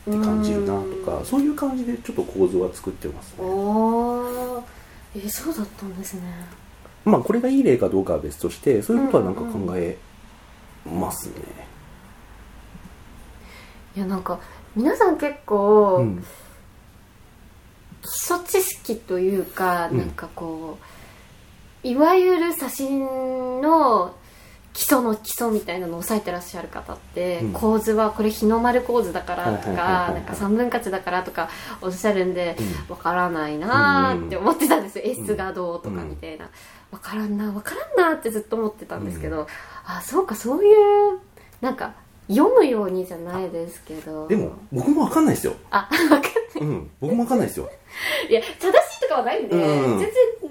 [0.08, 3.38] て感じるなとか、そういう感じでちょっと構図は作ってますね。
[3.40, 6.22] えーそうだったんですね
[7.07, 9.97] まあこれがいい例かどうかは別としてそういうことはなんか考え
[10.85, 11.35] ますね。
[13.97, 14.38] いやなんか
[14.75, 16.25] 皆さん結構、うん。
[18.03, 20.79] 基礎知識というか、うんなんかこ
[21.83, 23.01] ういわゆる写真
[23.61, 24.14] の
[24.76, 27.52] 基礎の基礎みたいなのを押さえてらっしゃる方って、うん。
[27.54, 31.48] 構図はこれ日の丸構図だからとかはいなんか三分割だからとか
[31.80, 32.58] おっしゃるんで
[32.90, 34.98] うわからないなーって思ってたんです。
[34.98, 36.50] よ、S がどうとかみたいな。
[36.90, 39.46] わからんなわからんなってずっと思ってたんですけど、
[39.86, 41.20] あそうかそういう
[41.62, 41.94] なんか
[42.28, 44.28] 読むようにじゃないですけど。
[44.28, 46.30] でも僕も分かんないですよ、あ分かんない。
[46.60, 47.70] うん、僕も分かんないですよ。
[48.28, 49.98] いや正しいとかはないんで、うん。
[49.98, 50.10] 全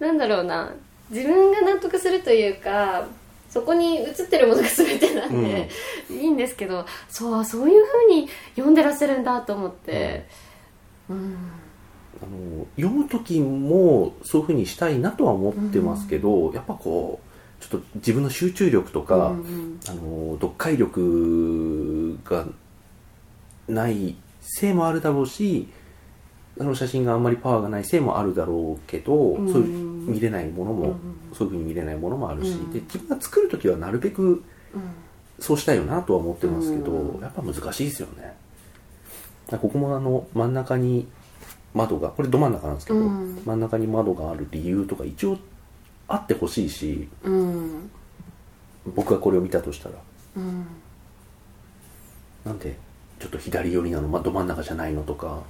[0.00, 0.74] ななんだろうな。
[1.08, 3.06] 自分が納得するというか
[3.48, 5.68] そこに映ってるものが全てなんで、
[6.10, 10.26] いいんですけどそうそういうふうに読んでらっしゃるんだと思って。
[11.08, 11.36] うん、
[12.20, 19.80] あの読む時もそういうふうにしたいなとは思ってますけど、やっぱこうちょっと自分の集中力とか、うんうん。
[19.88, 22.46] あの読解力が
[23.68, 25.68] ないせいもあるだろうし
[26.58, 29.52] あの写真があんまりパワーがないせいもあるだろうけど、うん。
[29.52, 30.96] そういう見れないものも、うん。
[31.34, 32.72] そういうふうに見れないものもあるし、うん。
[32.72, 34.42] で自分が作る時はなるべくうん
[35.38, 37.20] そうしたいよなとは思ってますけど、うん。
[37.20, 38.36] やっぱ難しいですよね。
[39.50, 41.06] ここもあの真ん中に
[41.74, 43.42] 窓がこれど真ん中なんですけど、うん。
[43.44, 45.36] 真ん中に窓がある理由とか一応
[46.08, 47.90] あってほしいしうん。
[48.94, 49.96] 僕がこれを見たとしたら。
[50.36, 50.66] うん。
[52.46, 52.78] なんで
[53.18, 55.42] ちょっと左寄りなの、まあ、ど真ん中じゃないのとかうん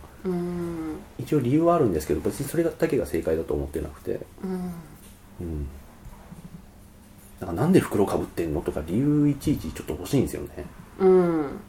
[1.18, 4.20] 一応理由はあるんですけど別にそれだけが正解だと思ってなくて。
[4.42, 4.72] うん。
[5.40, 5.66] うん。
[7.40, 10.64] なんかなんで袋かぶってんのとか理由いちいちちょっと欲しいんですよね。
[10.98, 11.60] うん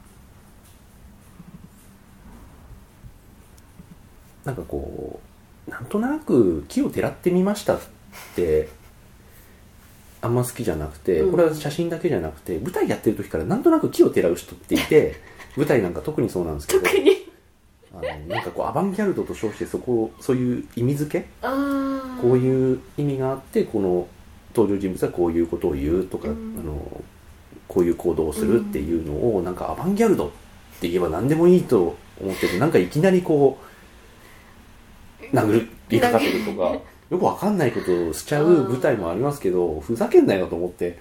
[4.46, 5.20] なんかこ
[5.68, 7.80] うなんとなく木をてらってみましたっ
[8.36, 8.70] て
[10.22, 11.32] あんま好きじゃなくてうん。
[11.32, 15.16] これは写真だけじゃなくて舞台やってる時からなんとなく木をてらう人っていて
[15.58, 16.84] 舞台なんか特にそうなんですけど。
[16.88, 17.27] 特に
[17.98, 21.28] あのなんかこうアバンギャルドと称してそこをそういう意味付け？
[21.42, 24.08] こういう意味があってこの
[24.56, 26.58] 登場人物はこういうことを言うとか、うん。
[26.60, 27.04] あの
[27.68, 30.30] こういう行動をするっていうのを、なんかアバンギャルドっ
[30.80, 33.60] て言えば何でもいいと思っててなんかいきなりこ
[35.22, 36.78] う殴りかかってくるとか
[37.10, 40.98] よくわかんないことをしちゃう舞台もありますけどふざけんなよと思って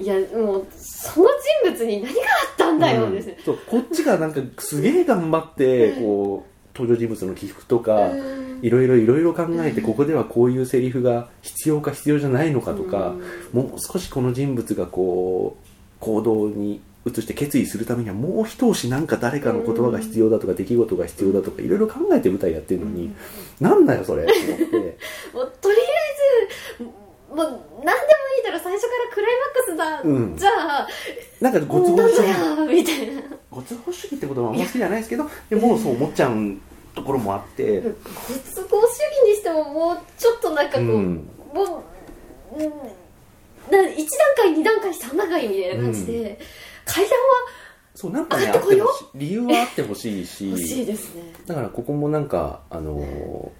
[0.00, 1.28] いやもうその
[1.64, 8.50] 人物に何があったんだよですね、そうこっちがなんかすげえ頑張ってこう登場人物の起伏とかうん。
[8.62, 13.14] いろいろいろいろ考えてここではこういうセリフが必要か必要じゃないのかとか
[13.52, 15.66] もう少しこの人物がこう
[15.98, 23.14] 行動に移して決意するためにはもう一押しなんか誰かの言葉が必要だとか出来事が必要だとかいろいろ考えて舞台やってるのに
[23.58, 24.32] なんだよそれって。
[24.32, 24.98] 思って
[25.32, 25.80] もうとりあ
[26.78, 28.19] えずもう何でも
[28.50, 30.36] いいだろ最初からクライマックスだ、うん。
[30.36, 30.88] じゃあ
[31.40, 33.22] なんかご都合なん主義みたいな。
[33.50, 36.56] ご都合主義ってことはあんま好きじゃないですけどでもそう思っちゃう
[36.94, 37.80] ところもあって。
[37.80, 37.96] ご都
[38.68, 38.90] 合主
[39.24, 41.28] 義にしてももうちょっとなんかこう、うん。
[41.54, 41.84] も
[42.52, 42.68] う、うん、
[43.70, 43.98] な1段
[44.36, 46.38] 階2段階3段階みたいな感じで、
[46.84, 47.12] 階段
[47.94, 51.22] そうなんかねあってほしい理由はあってほしいしは欲しいですね。
[51.46, 53.50] だからここもなんかあのー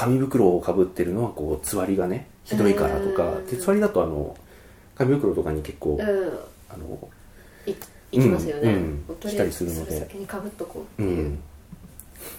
[0.00, 3.46] 紙袋をかぶってるのはこうつわりがねひどいからとかうん。
[3.46, 4.36] でつわりだとあの
[4.96, 6.06] 紙袋とかに結構、うん。
[6.68, 7.08] あの
[7.66, 7.70] い
[8.12, 9.30] いきますよね、うんうん。
[9.30, 10.00] したりするので。
[10.00, 11.38] 先にかぶっとこううっていう、ん。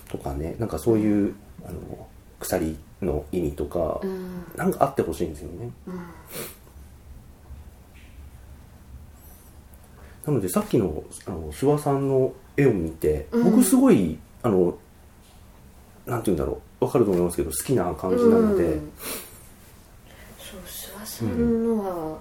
[0.09, 1.33] とかねなんかそういう
[1.65, 2.07] あの
[2.39, 4.43] 鎖の意味とか、うん。
[4.55, 5.71] なんかあってほしいんですよね。
[5.87, 5.95] うん。
[10.25, 13.43] なのでさっきのあの諏訪さんの絵を見て、うん。
[13.43, 14.77] 僕すごいあの
[16.05, 18.91] なんて言うんだろうわかると思いますけど好きな感じなので、うん
[21.21, 22.17] そんのは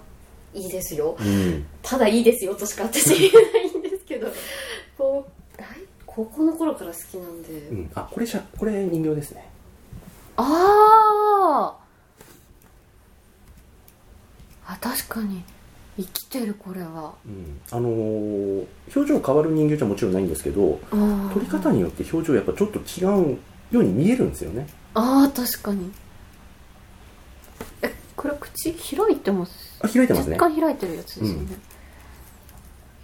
[0.54, 1.66] いいですよ、うん。
[1.82, 4.28] ただいいですよとしか私言えないんですけど
[4.98, 5.64] こう大
[6.06, 9.48] 高校の頃から好きなんで、うん、あこれしゃこれ人形ですね。
[10.36, 14.72] あー。
[14.72, 15.42] あ確かに。
[15.96, 17.14] 生きてるこれは。
[17.26, 17.60] うん。
[17.70, 23.38] あのー表情変わる人形じゃもちろんないんですけどあ撮り方によって表情やっぱちょっと違う
[23.70, 24.66] ように見えるんですよね。
[24.94, 25.92] あー確かに
[28.72, 31.46] 口開いてますあ開いてますね若干開いてるやつですよね、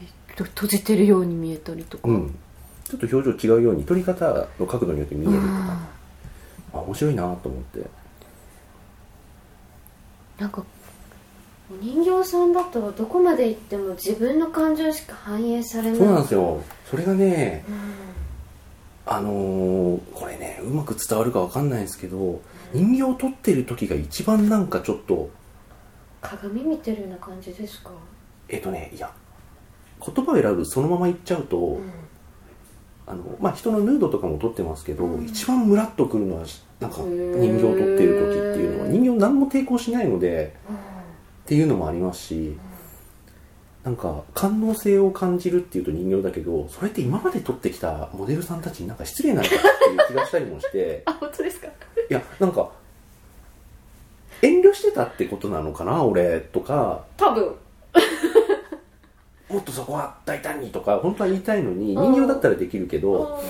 [0.03, 2.39] えっと閉じてるように見えたりとか、うん。
[2.85, 5.55] ちょっと表情違うように撮り方の角度によって見えるとか。
[5.55, 5.89] あ
[6.75, 7.79] あ面白いなと思って。
[7.81, 7.87] ー
[10.39, 10.63] なんか
[11.71, 15.99] お人形さんだとどこまで行っても自分の感情しか反映されない。
[15.99, 16.63] そうなんですよ。
[16.91, 17.75] それがねうん。
[19.07, 22.43] あのーこれねうまく伝わるかわかんないんですけど
[22.73, 25.31] 人形を撮ってる時が一番なんかちょっと
[26.29, 27.91] 鏡見てるような感じですか？
[28.49, 29.11] えっ、とねいや
[30.05, 31.91] 言葉を選ぶそのまま言っちゃうと、うん。
[33.09, 35.25] あのまあ、人のヌードとかも撮ってますけど、うん。
[35.27, 36.45] 一番ムラっとくるのは
[36.81, 37.07] なんか人
[37.59, 40.55] 形を撮ってる時っていうのは人形何も抵抗しないので
[41.45, 42.59] っていうのもありますし
[43.85, 51.03] なんか感動性を感じるっていうと人形だけどそれって今まで撮ってきたモデルさんたちになんか失礼なのかっていう気がしたりもして。
[51.07, 51.69] あ本当ですか？
[51.69, 51.71] い
[52.13, 52.69] やなんか
[54.43, 57.05] 遠慮してたってことなのかな俺とか。
[57.17, 57.55] 多分。
[59.49, 62.13] もっとそこは大胆にとか本当は言いたいのにうん。
[62.13, 63.41] 人形だったらできるけど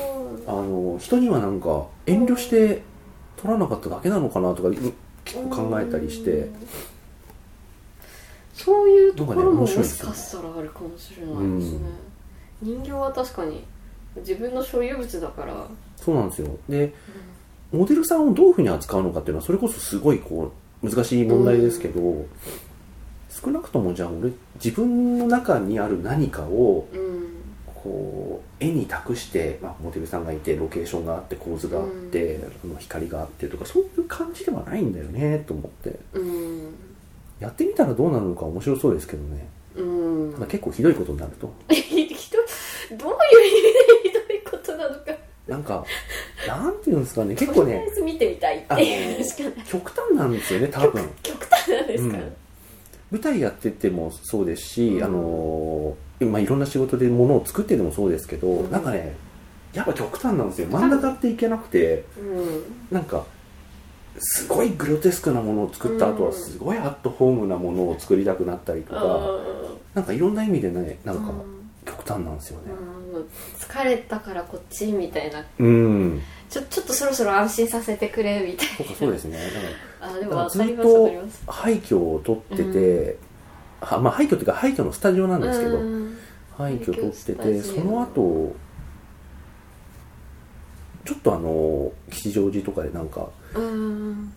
[0.46, 2.83] あの人にはなんか遠慮して
[3.37, 4.94] 撮らなかっただけなのかなとかうん
[5.25, 6.51] 結構考えたりして。
[8.57, 10.07] そういうところももしかした
[10.40, 11.81] らあるかもしれないですね、
[12.62, 13.62] 人形は確かに
[14.16, 15.66] 自分の所有物だから。
[15.96, 16.57] そうなんですよ。
[16.66, 16.94] で
[17.70, 22.26] モデルさんをどういうふうに扱うのかっていうのはそれこそすごいこう難しい問題ですけど、
[23.28, 27.26] 少なくともじゃあ俺自分の中にある何かをうん。
[27.86, 36.00] こう絵に託して、まあ、モデルさんがいてロケーションがあって構図があって、あの光があってとかそういう感じではないんだよねと思って。
[36.14, 36.74] うん。
[37.38, 39.46] やってみたらどうなるのか面白そうですけどね。
[39.76, 40.32] うん。
[40.34, 41.52] ただ結構ひどいことになると。
[41.72, 43.62] ひどいどういう意味
[44.04, 45.12] でひどいことなのか
[45.46, 45.85] なんか
[46.46, 47.35] なんていうんですかね。
[47.37, 49.52] 結構ねとりあえず見てみたいっていうしかない。
[49.66, 51.09] 極端なんですよね多分。
[51.22, 52.32] 極端なんですか、うん。
[53.12, 55.04] 舞台やっててもそうですし、うん。
[55.04, 58.70] あのーまあ、いろんな仕事でものを作っててもそうですけど、うん。
[58.70, 59.14] なんかね
[59.72, 60.68] やっぱ極端なんですよ。
[60.70, 62.62] 真ん中っていけなくてうん。
[62.90, 63.24] なんか
[64.18, 69.20] すごいグロテスクなものを作った後はすごいアットホームなものを作りたくなったりとか、
[69.94, 71.32] なんかいろんな意味でねなんか
[71.84, 72.72] 極端なんですよね
[73.16, 75.44] うん疲れたからこっちみたいな。
[75.58, 79.38] うん、ちょちょっとそろそろ安心させてくれみたいとかそうですね。
[80.00, 83.18] な あでだからだからずっと廃墟を撮ってて、
[83.80, 86.16] はまあ廃墟っていうか廃墟のスタジオなんですけど、うん。
[86.56, 88.56] 廃墟撮っててその後
[91.04, 94.32] ちょっとあの吉祥寺とかでなんかうん。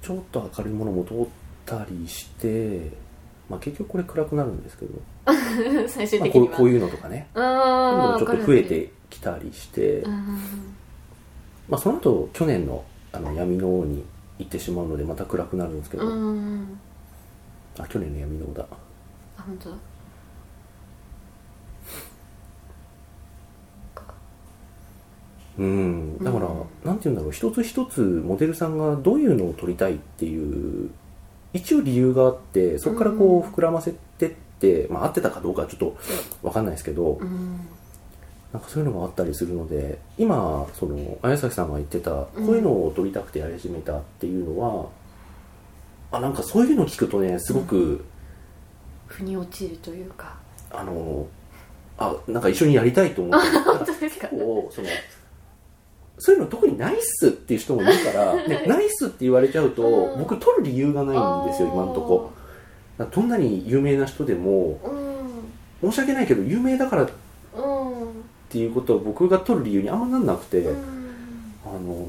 [0.00, 1.26] ちょっと明るいものも通っ
[1.66, 2.90] たりして
[3.48, 5.00] まあ結局これ暗くなるんですけど、
[5.88, 6.48] 最終まあ、的には。
[6.48, 7.28] こうこういうのとかね。
[7.34, 10.38] ああちょっと増えてきたりして、うん
[11.68, 14.04] まあ、その後去年のあの闇の王に
[14.38, 16.78] 行ってしまうのでまた暗くなるんですけど、うん
[17.78, 18.66] あ去年の闇のだ。
[19.36, 19.76] あ本当だ。
[25.58, 26.18] うん。
[26.22, 26.56] だから、うん。
[26.84, 27.32] なんて言うんだろう。
[27.32, 30.90] 一つ一つモデルさんがどういうのを撮りたいっていう
[31.52, 35.96] 一応理由があってそこからこう膨らませてって、まあ合ってたかどうかはちょっと
[36.42, 37.60] 分かんないですけど、うん。
[38.52, 44.88] なんかそういうのがあったりするので今その綾崎さんが言ってたこういうのを撮りたくてやり始めたっていうのは、
[46.12, 48.04] あなんかそういうの聞くとねすごく、
[49.06, 50.36] 腑に落ちるというか。
[50.70, 51.26] あの
[51.98, 53.40] あなんか一緒にやりたいと思っ
[53.84, 54.88] て 結構その
[56.18, 60.18] そういうの特にないっすっていう人もいるから、ね、ないっすって言われちゃうと、うん。
[60.18, 62.32] 僕撮る理由がないんですよ今のとこ。
[62.98, 64.80] どんなに有名な人でも
[65.82, 65.90] うん。
[65.90, 67.10] 申し訳ないけど有名だからっ
[67.56, 70.76] うんていうことを僕が撮る理由にあんまなんなくて、うん。
[71.64, 72.06] あの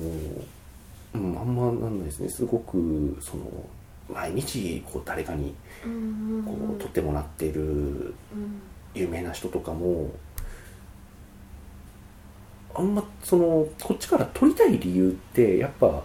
[1.13, 2.29] うんあんまなんないですね。
[2.29, 3.43] すごくその
[4.11, 5.53] 毎日こう誰かに
[5.85, 8.61] うんこう撮ってもらっているうん。
[8.95, 10.09] 有名な人とかも
[12.75, 16.03] あんまそのこっちから撮りたい理由ってやっぱ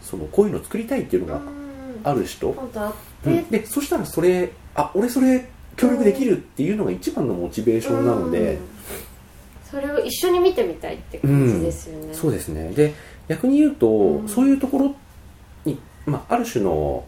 [0.00, 1.40] そのこういうの作りたいっていうのが
[2.04, 3.44] ある人、うん。
[3.44, 8.58] てでそしたらそれあ俺それ協力できるっていうのが一番のモチベーションなので、うん。
[9.70, 12.70] それを一緒に見てみたいって感じですよね、そうですね。
[12.72, 12.94] で
[13.28, 14.28] 逆に言うと、うん。
[14.28, 14.94] そういうところ
[15.64, 17.04] に、まあ、ある種の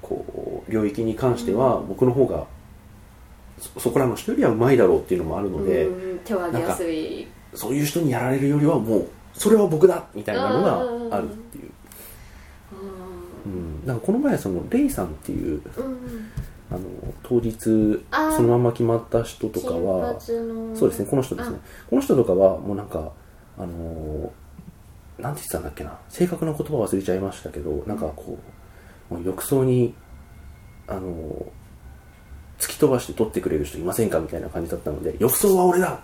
[0.00, 2.46] こう領域に関しては、僕の方が
[3.58, 6.18] そそこらの人よりはうまいだろうっていうのもあるので、うん。
[6.20, 10.62] 手を挙げやすいそういう人にやられるよりはもうそれは僕だみたいなの
[11.10, 11.70] があるっていう、
[13.46, 15.84] うん、だからこの前そのレイさんっていううん。
[15.84, 16.30] うん
[16.72, 16.82] あの
[17.24, 21.58] 当日そのまま決まった人とかはそうですねこの人ですね。
[21.88, 23.10] この人とかはもうなんか
[23.58, 25.98] あのーなんて言ってたんだっけな。
[26.08, 28.38] 正確な言葉忘れちゃいましたけどなんかこ
[29.10, 29.96] うもう浴槽に
[30.86, 31.44] あのー
[32.60, 34.20] 突き飛ばして撮ってくれる人いませんか？
[34.20, 35.98] みたいな感じだったので浴槽は俺だ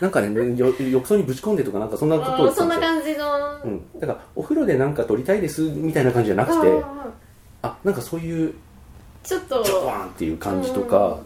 [0.00, 3.24] なんかね よ浴槽にぶち込んでとかなんかそんなことをそんな感じの。
[3.64, 6.84] うん、だからお風呂でなんか撮りたいですみたいな感じじゃなくてうん。
[7.62, 8.54] あなんかそういう
[9.24, 9.62] ちょっと。
[9.64, 11.18] ジョワーンっていう感じとか、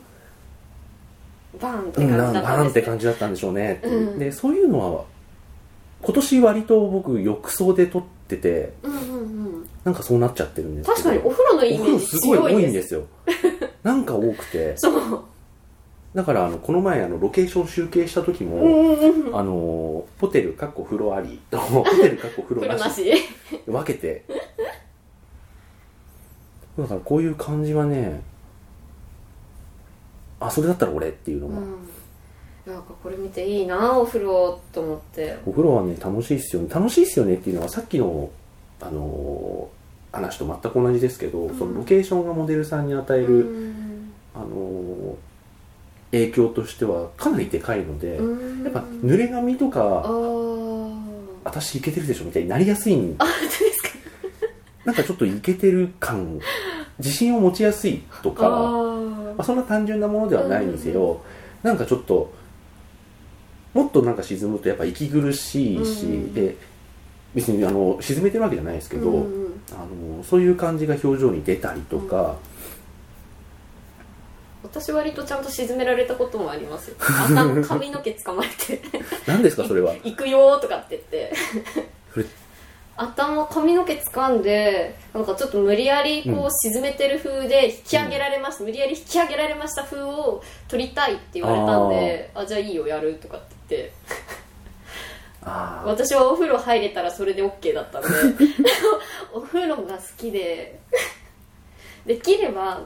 [1.60, 2.82] バーンってうん、感じなんバーンってだったんですね。
[2.82, 3.80] 感じだったんでしょうね。
[3.84, 4.18] う、うん。
[4.18, 5.04] でそういうのは
[6.02, 9.68] 今年割と僕浴槽で撮っててうんうんうん。
[9.84, 11.08] なんかそうなっちゃってるんですけど。
[11.08, 13.02] 確かにお風呂のイお風呂メージすごい多いんですよ。
[13.82, 14.74] なんか多くて。
[14.76, 15.20] そう
[16.14, 23.04] だからあのこの前あのロケーション集計した時も、うんうんうんあのホテルかっこ風呂ありと ホテルかっこ風呂なし
[23.66, 24.24] 分けて。
[26.78, 28.22] だからこういう感じはね
[30.40, 32.72] あそれだったら俺っていうのが、うん。
[32.72, 35.36] なんかこれ見ていいなお風呂と思って。
[35.44, 36.68] お風呂はね楽しいっすよね。
[36.72, 38.30] 楽しいっすよねっていうのはさっきの
[38.80, 39.78] あのー
[40.10, 44.12] 話と全く同じですけど、そのロケーションがモデルさんに与えうる、ん。
[44.34, 45.14] あのー
[46.12, 48.64] 影響としてはかなりでかいので、うん。
[48.64, 50.94] やっぱ濡れ髪とあかー。
[51.44, 53.88] 私いけてるでしょみたいになりやすいんあ本当ですか？
[54.84, 56.40] なんかちょっといけてる感
[56.98, 61.20] 自信を持ちやすいとかあまーあ、そんな単純なものではないにせよ、
[61.62, 62.32] なんかちょっと
[63.72, 66.34] もっとなんか沈むとやっぱ息苦しいし、うん。
[66.34, 66.56] で
[67.34, 69.74] 別にあの沈めてるわけじゃないですけど、うんうんあ
[70.18, 72.36] のそういう感じが表情に出たりとか、
[74.70, 76.96] 私割とちゃんと沈められたこともありますよ。
[77.00, 78.80] 頭髪の毛捕まえて。
[79.26, 79.94] 何ですかそれは？
[80.04, 81.32] 行くよーとかって言って。
[82.96, 86.46] 頭髪の毛掴んでなんかちょっと無理やりこうん。
[86.46, 93.92] う沈めてる風で引き上げられました、無理やり引き上げられました風を撮りたいって言われたんであじゃあいいよやるとかって言って。
[95.84, 98.08] 私はお風呂入れたらそれで OK だったんで。
[99.32, 100.78] お風呂が好きで。
[102.04, 102.80] できれば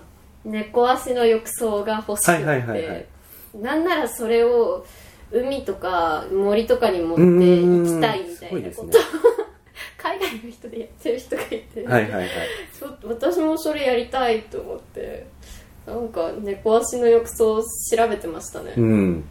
[0.44, 3.06] 猫足の浴槽が欲しくて、はいはいはいはい。
[3.54, 4.84] なんならそれを
[5.30, 8.94] 海とか森とかに持って行きたいみたいなこと、ね。
[9.98, 12.28] 海外の人でやってる人がいて、はいはいはい
[12.76, 15.26] ちょっと私もそれやりたいと思って。
[15.86, 19.24] なんか猫足の浴槽を調べてましたね、うん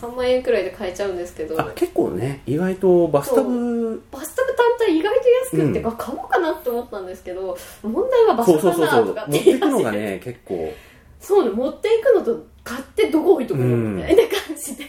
[0.00, 1.60] 3万円くらいで買えちゃうんですけど。
[1.60, 4.02] あ結構ね意外とバスタブ。
[4.10, 5.86] バスタブ単体意外と安くって、うん。
[5.86, 10.72] あ買おうかなって思ったんですけど問題はバスタそうそうそう持っブだとかってていくのがね 結構。
[11.20, 14.84] そうね持っていくのと買ってどこ置いとくのうんみたいな感じで、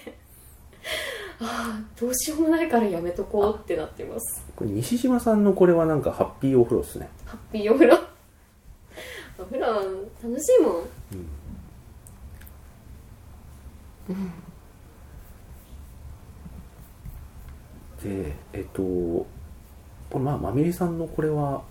[1.39, 4.43] ああどうしようもないからやめとこうってなってます。
[4.55, 7.09] これ西島さんのこれはなんかハッピーお風呂ですね。
[7.25, 7.97] ハッピーお風呂
[9.39, 9.65] お風呂
[10.23, 10.83] 楽しいもん
[18.03, 19.25] でえっと
[20.17, 21.63] まあまみれさんのこれは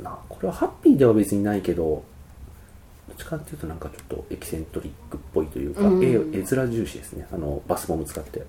[0.00, 2.04] なこれはハッピーでは別にないけど
[3.08, 7.26] どっちかっていうとなんかちょっとエキセントリックっぽいというか、うん絵絵面重視ですね。
[7.32, 8.44] あのバスボム使って。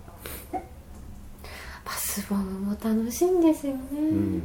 [1.85, 4.41] バスボムも楽しいんですよね、うん。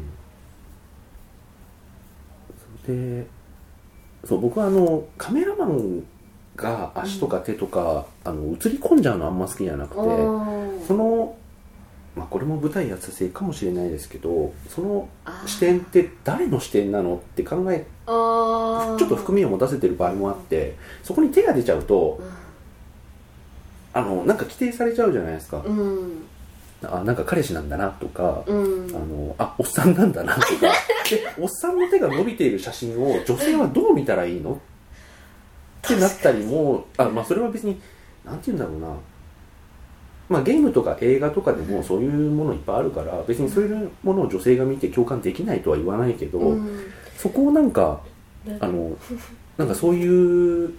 [2.86, 3.26] で
[4.24, 6.04] そう僕はあのカメラマン
[6.54, 11.34] が足とか手とか、あの映り込んじゃうのあんま好きじゃなくておその、
[12.14, 15.08] まあ、これも舞台やったせいかもしれないですけどその
[15.46, 22.20] 視点って誰の視点なのって考えちょっと含みを持たせてる場合もあってそこに手が出ちゃうと
[23.94, 26.24] あのなんか規定されちゃうじゃないですか、うん。
[26.82, 28.88] あなんか彼氏なんだなとか、うん。
[28.94, 30.46] あのあおっさんなんだなとか。
[31.10, 34.52] でおっさんの手が伸びている写真を女性はどう見たらいいの？
[34.54, 34.56] っ
[35.82, 37.80] てなったりもあ、まあ、それは別に
[38.24, 38.96] なんて言うんだろうな、
[40.32, 46.86] まあ、ゲームとか映画とかでもそういうものいっぱいあるから別にそういうものを女性が見て共感できないとは言わないけど、うん。
[47.16, 48.00] そこをなんか
[48.58, 48.96] あの
[49.58, 50.72] なんかそういう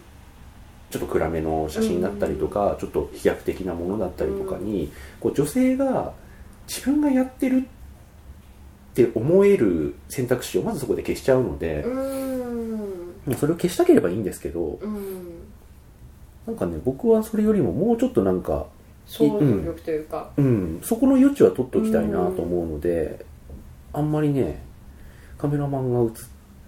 [0.89, 6.13] ちょっと暗めの写真だったりとか、ちょっと飛躍的なものだったりとかに、こう女性が
[6.67, 7.61] 自分がやってるっ
[8.93, 13.13] て思える選択肢をまずそこで消しちゃうので、うん。
[13.25, 15.43] まあそれを消したければいいんですけどうん。
[16.45, 18.67] なんかね僕はそれよりももうちょっとなんか、
[19.05, 23.25] 想像力というか、うん、そこの余地は取っておきたいなと思うので、
[23.91, 24.63] あんまりね
[25.37, 26.17] カメラマンが映っ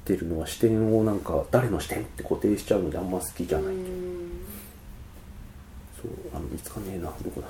[0.04, 4.32] てるのは視点をなんか誰の視点って固定しちゃうのであんま好きじゃない、うん
[6.02, 7.48] そうあの見つかんねえなどこだ。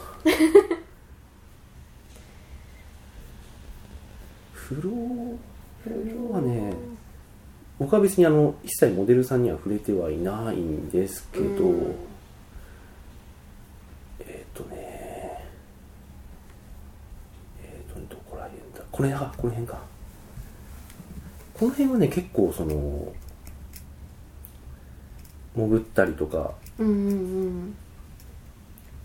[4.54, 5.38] フロー
[5.84, 6.74] フローはね
[7.78, 11.72] 僕は別にあの一切モデルさんには触れてはいないんですけど、
[14.56, 15.44] とね
[17.62, 18.82] えっ、とねどこら辺だ？
[18.92, 19.80] この辺かこの辺か。
[21.54, 23.14] この辺はね結構その
[25.56, 27.76] 潜ったりとか、うんうんうん。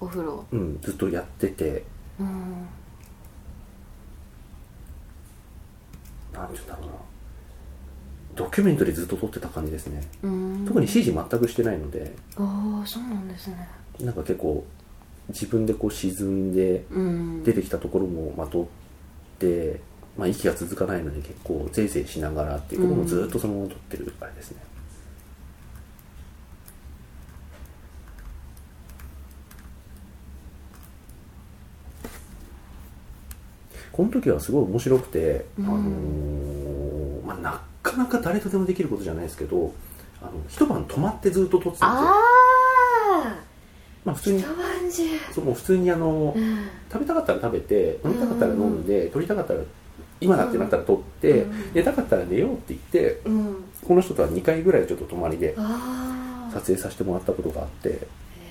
[0.00, 0.44] お風呂。
[0.50, 1.84] うん、ずっとやってて。
[2.18, 2.66] うん。
[6.32, 6.92] なんて言うんだろうな。
[8.34, 10.02] ドキュメントでずっと撮ってた感じですね。
[10.22, 10.64] うん。
[10.66, 12.14] 特に CG 全くしてないので。
[12.36, 13.68] ああそうなんですね。
[14.00, 14.64] なんか結構
[15.30, 17.42] 自分でこう沈んでうん。
[17.44, 18.66] 出てきたところもまとっ
[19.38, 19.80] て、
[20.18, 24.58] まあ、息が続かないので結構ぜいぜいしながらっていうところもずっとそのまま撮ってるあれですね、
[33.92, 35.66] この時はすごい面白くて、うん。
[35.66, 39.72] あのーまあ、なかなか誰とでもできることじゃないですけど
[40.20, 42.08] あの一晩泊まってずっと撮ってたんですよ。
[42.08, 43.36] あ
[44.04, 44.42] まあ普通に
[45.32, 46.58] そうもう普通にあの、うん。
[46.92, 49.60] 食べたかったら食べて飲みたかったら飲んで、撮りたかったら
[50.20, 53.64] 今だってなったら撮って、うん寝たかったら寝ようって言ってうん。
[53.86, 55.54] この人とは2回ぐらいちょっと泊まりで
[56.52, 58.06] 撮影させてもらったことがあって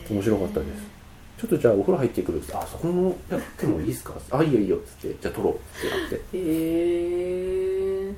[0.10, 1.00] 面白かったです。
[1.40, 4.14] ちょっとじゃあお風呂入ってくるってあそこのやってもいいですか？
[4.32, 6.16] あいいよいいよっつってじゃあ撮ろうってなって。
[6.16, 6.20] へ
[8.10, 8.14] え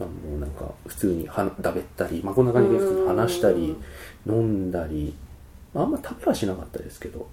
[0.00, 3.76] あのなんか普通にはだべったり、まあ、こんな感じで普通に話したり
[4.26, 5.23] 飲んだり、ま
[5.74, 7.28] あ、あんま食べはしなかったですけど。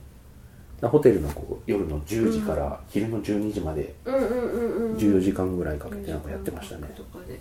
[0.87, 3.93] ホテルのこう夜の10時から昼の12時まで。
[4.05, 7.39] うんうんうんうん14時間ぐらいかけてなんかやってましたね、とかで。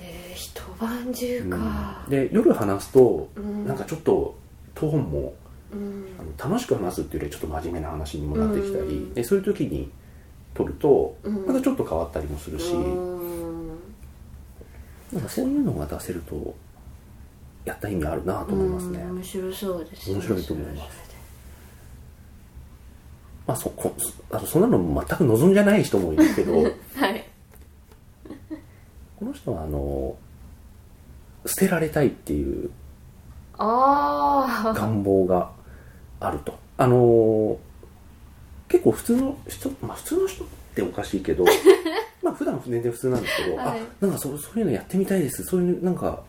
[0.00, 2.02] えー、一晩中か。
[2.04, 2.10] うん。
[2.10, 3.66] で夜話すと、うん。
[3.66, 4.34] なんかちょっと
[4.74, 5.34] トーンも
[5.72, 6.06] うん。
[6.18, 9.14] あの楽しく話すっていうよりちょっと真面目な話にもなってきたり、うん。
[9.14, 9.90] でそういう時に
[10.54, 11.46] 撮るとうん。
[11.46, 13.68] またちょっと変わったりもするし、うん。
[15.12, 16.54] なんかそういうのが出せると
[17.64, 20.16] やった意味あるなと思いますね、うん面白そうですね。
[20.16, 21.04] 面白いと思います。
[23.46, 23.94] まあそこ
[24.30, 26.62] あとそんなの全く望んじゃない人もいるけど。
[26.96, 27.24] はい。
[29.16, 30.16] この人はあの
[31.46, 32.70] 捨てられたいっていう
[33.58, 35.50] 願望が
[36.20, 36.58] あると。
[36.76, 37.58] あの
[38.68, 41.44] 結構普通の人まあ普通の人っておかしいけど。
[42.22, 43.80] まあ普段全然普通なんですけど、はい。
[43.80, 45.44] あなんかそうそういうのやってみたいです。
[45.44, 46.22] そういうなんか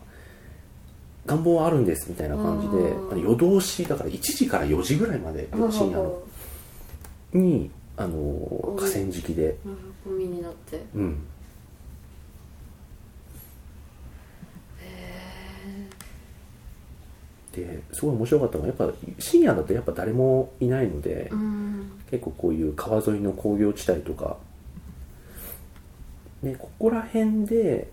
[1.26, 3.20] 願望はあるんですみたいな感じでうん。
[3.20, 6.22] 夜通しだから1時から4時ぐらいまで深夜の
[7.32, 9.56] にあの河川敷で。
[10.04, 10.80] ゴミになって。
[10.94, 11.18] うん。
[17.52, 21.90] ですごい面白かったのがやっぱ深夜だとやっぱ誰もいないので、うん。
[22.10, 24.36] 結構こういう川沿いの工業地帯とか
[26.42, 27.90] でここら辺で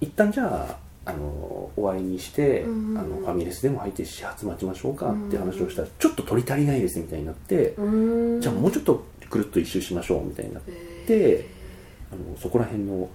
[0.00, 8.40] 一旦じゃああの終わりにして、うんあのファミレスでも入って始発待ちましょうかって話をしたら、ちょっと取り足りないですみたいになって、うん。
[8.40, 10.62] じゃあもうちょっとくるっと一周しましょうみたいになっ
[11.06, 11.48] て、
[12.12, 13.08] あのそこら辺の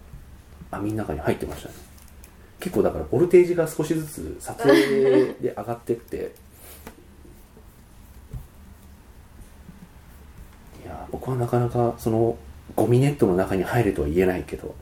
[0.72, 1.76] 網の中に入ってましたね。
[2.62, 6.32] 結構だからボルテージが少しずつ撮影で上がってって。
[10.84, 12.38] いや僕はなかなかその
[12.76, 14.76] ゴミネットの中に入れとは言えないけど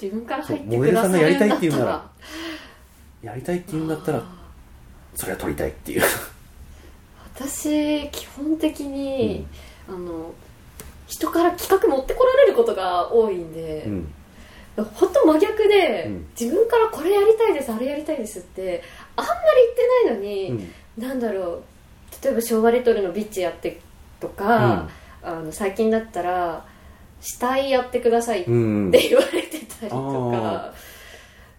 [0.00, 2.10] 自分から入ってそうモデルさんがやりたいって言うならくださ
[3.22, 4.22] やりたいって言うんだったら
[5.14, 6.02] それは撮りたいっていう。
[7.34, 9.46] 私基本的に、
[9.88, 10.32] あの
[11.06, 14.12] 人から企画持ってこられることが多いんで、うん。
[14.76, 16.26] ほんと真逆で、うん。
[16.38, 18.82] 自分からこれやりたいですあれやりたいですって
[19.16, 19.38] あんまり
[20.04, 20.50] 言ってないのに、
[20.96, 21.08] うん。
[21.08, 21.62] なんだろう
[22.24, 23.80] 例えば昭和レトロのビッチやって
[24.20, 24.88] とか、
[25.22, 26.64] あの最近だったら
[27.20, 28.90] 死体やってくださいってうん。
[28.90, 30.74] 言われてたりとあか、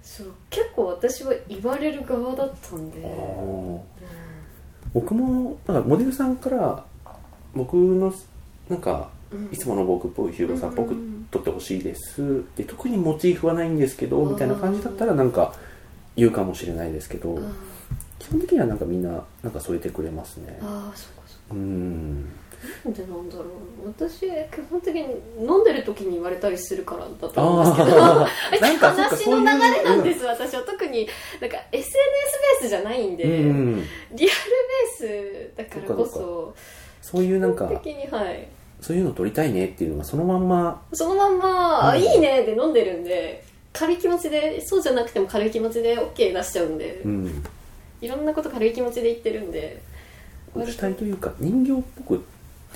[0.01, 3.79] そう結構私は言われる側だったんで、あー。
[4.93, 6.83] 僕もだからモデルさんから
[7.53, 8.13] 僕の
[8.69, 9.49] なんかうん。
[9.51, 12.43] いつもの僕っぽいヒューゴさんっぽくうん撮ってほしいです。
[12.55, 15.53] で特にモチーフはないんですけどうんみたいな感じだったらなんか
[16.15, 17.53] 言うかもしれないですけどうん
[18.19, 20.57] 基本的にはなんかみんななんか添えてくれますね。
[20.61, 21.55] ああそうかそうか。
[21.55, 22.25] うん
[22.83, 23.87] なんでなんだろう。
[23.87, 24.25] 私基
[24.69, 25.01] 本的に
[25.39, 27.97] 飲んでる時に言われたりするからだと思うんですけど。
[28.87, 30.61] 話の流れなんです、私は。
[30.63, 31.07] 特に
[31.39, 31.91] なんか SNS
[32.61, 33.83] ベースじゃないんで、うんうん。
[34.13, 34.35] リアル
[34.99, 36.55] ベースだからこそ
[37.01, 38.47] そういうなんか的にはい。
[38.81, 40.83] そういうの撮りたいねっていうのがそのまんま。
[40.93, 42.01] そのまんま、あうん。
[42.01, 43.43] いいねで飲んでるんで
[43.73, 47.43] 軽い気持ちでそうじゃなくても軽い気持ちで OK 出しちゃうんで、うん。
[48.01, 49.81] いろんなこと軽い気持ちで言ってるんで
[50.55, 52.23] 主体というか人形っぽく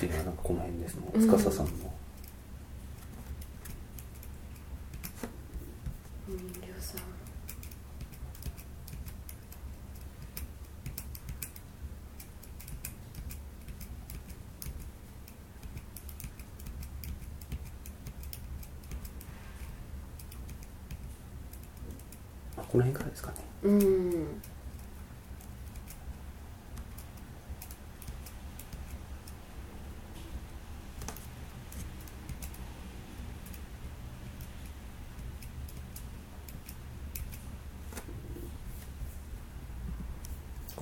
[0.02, 1.72] っていうのはなんかこの辺です司さんの
[6.28, 6.52] うん
[22.72, 23.36] この辺からですかね。
[23.64, 24.42] うん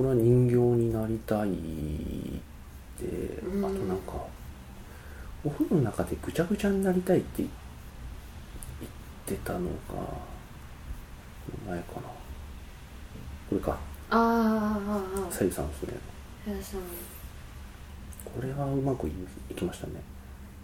[0.01, 1.51] これは人形になりたい
[2.98, 4.14] あとなんか
[5.44, 7.51] お風呂の中でぐちゃぐちゃになりたいって言っ
[9.26, 9.66] てたのが
[11.68, 12.01] 前かな。
[12.01, 12.14] こ
[13.53, 13.76] れか。
[14.09, 15.28] あー。
[15.28, 15.96] あさゆさんそれー
[16.46, 16.80] りょうさん。
[18.24, 19.11] これはうまくい
[19.51, 20.01] いきましたね。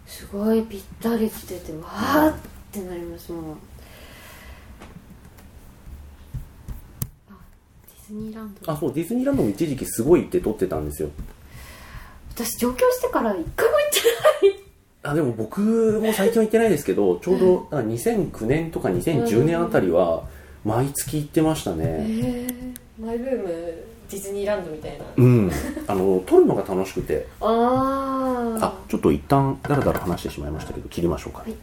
[0.07, 2.35] すごいぴったりきててわーっ
[2.71, 3.55] てなりますもんあ
[7.87, 8.71] ディズニーランド。
[8.71, 11.09] あそうディズニーランドも一時期すごいって撮ってたんですよ。
[12.33, 13.89] 私上京してから一回も行っ
[14.41, 14.63] てない。
[15.03, 15.61] あでも僕
[16.03, 20.23] も最近は行ってないですけどちょうどだから2009年とか2010年あたりは
[20.65, 22.05] 毎月行ってましたね。
[22.09, 22.47] え
[22.99, 23.47] マイブーム
[24.09, 25.05] ディズニーランドみたいな。
[25.15, 25.51] うん。
[25.87, 27.27] あの撮るのが楽しくて。
[27.41, 31.39] あああちょっと一旦だらだら話してしまいましたけど切りましょうか。
[31.39, 31.53] はい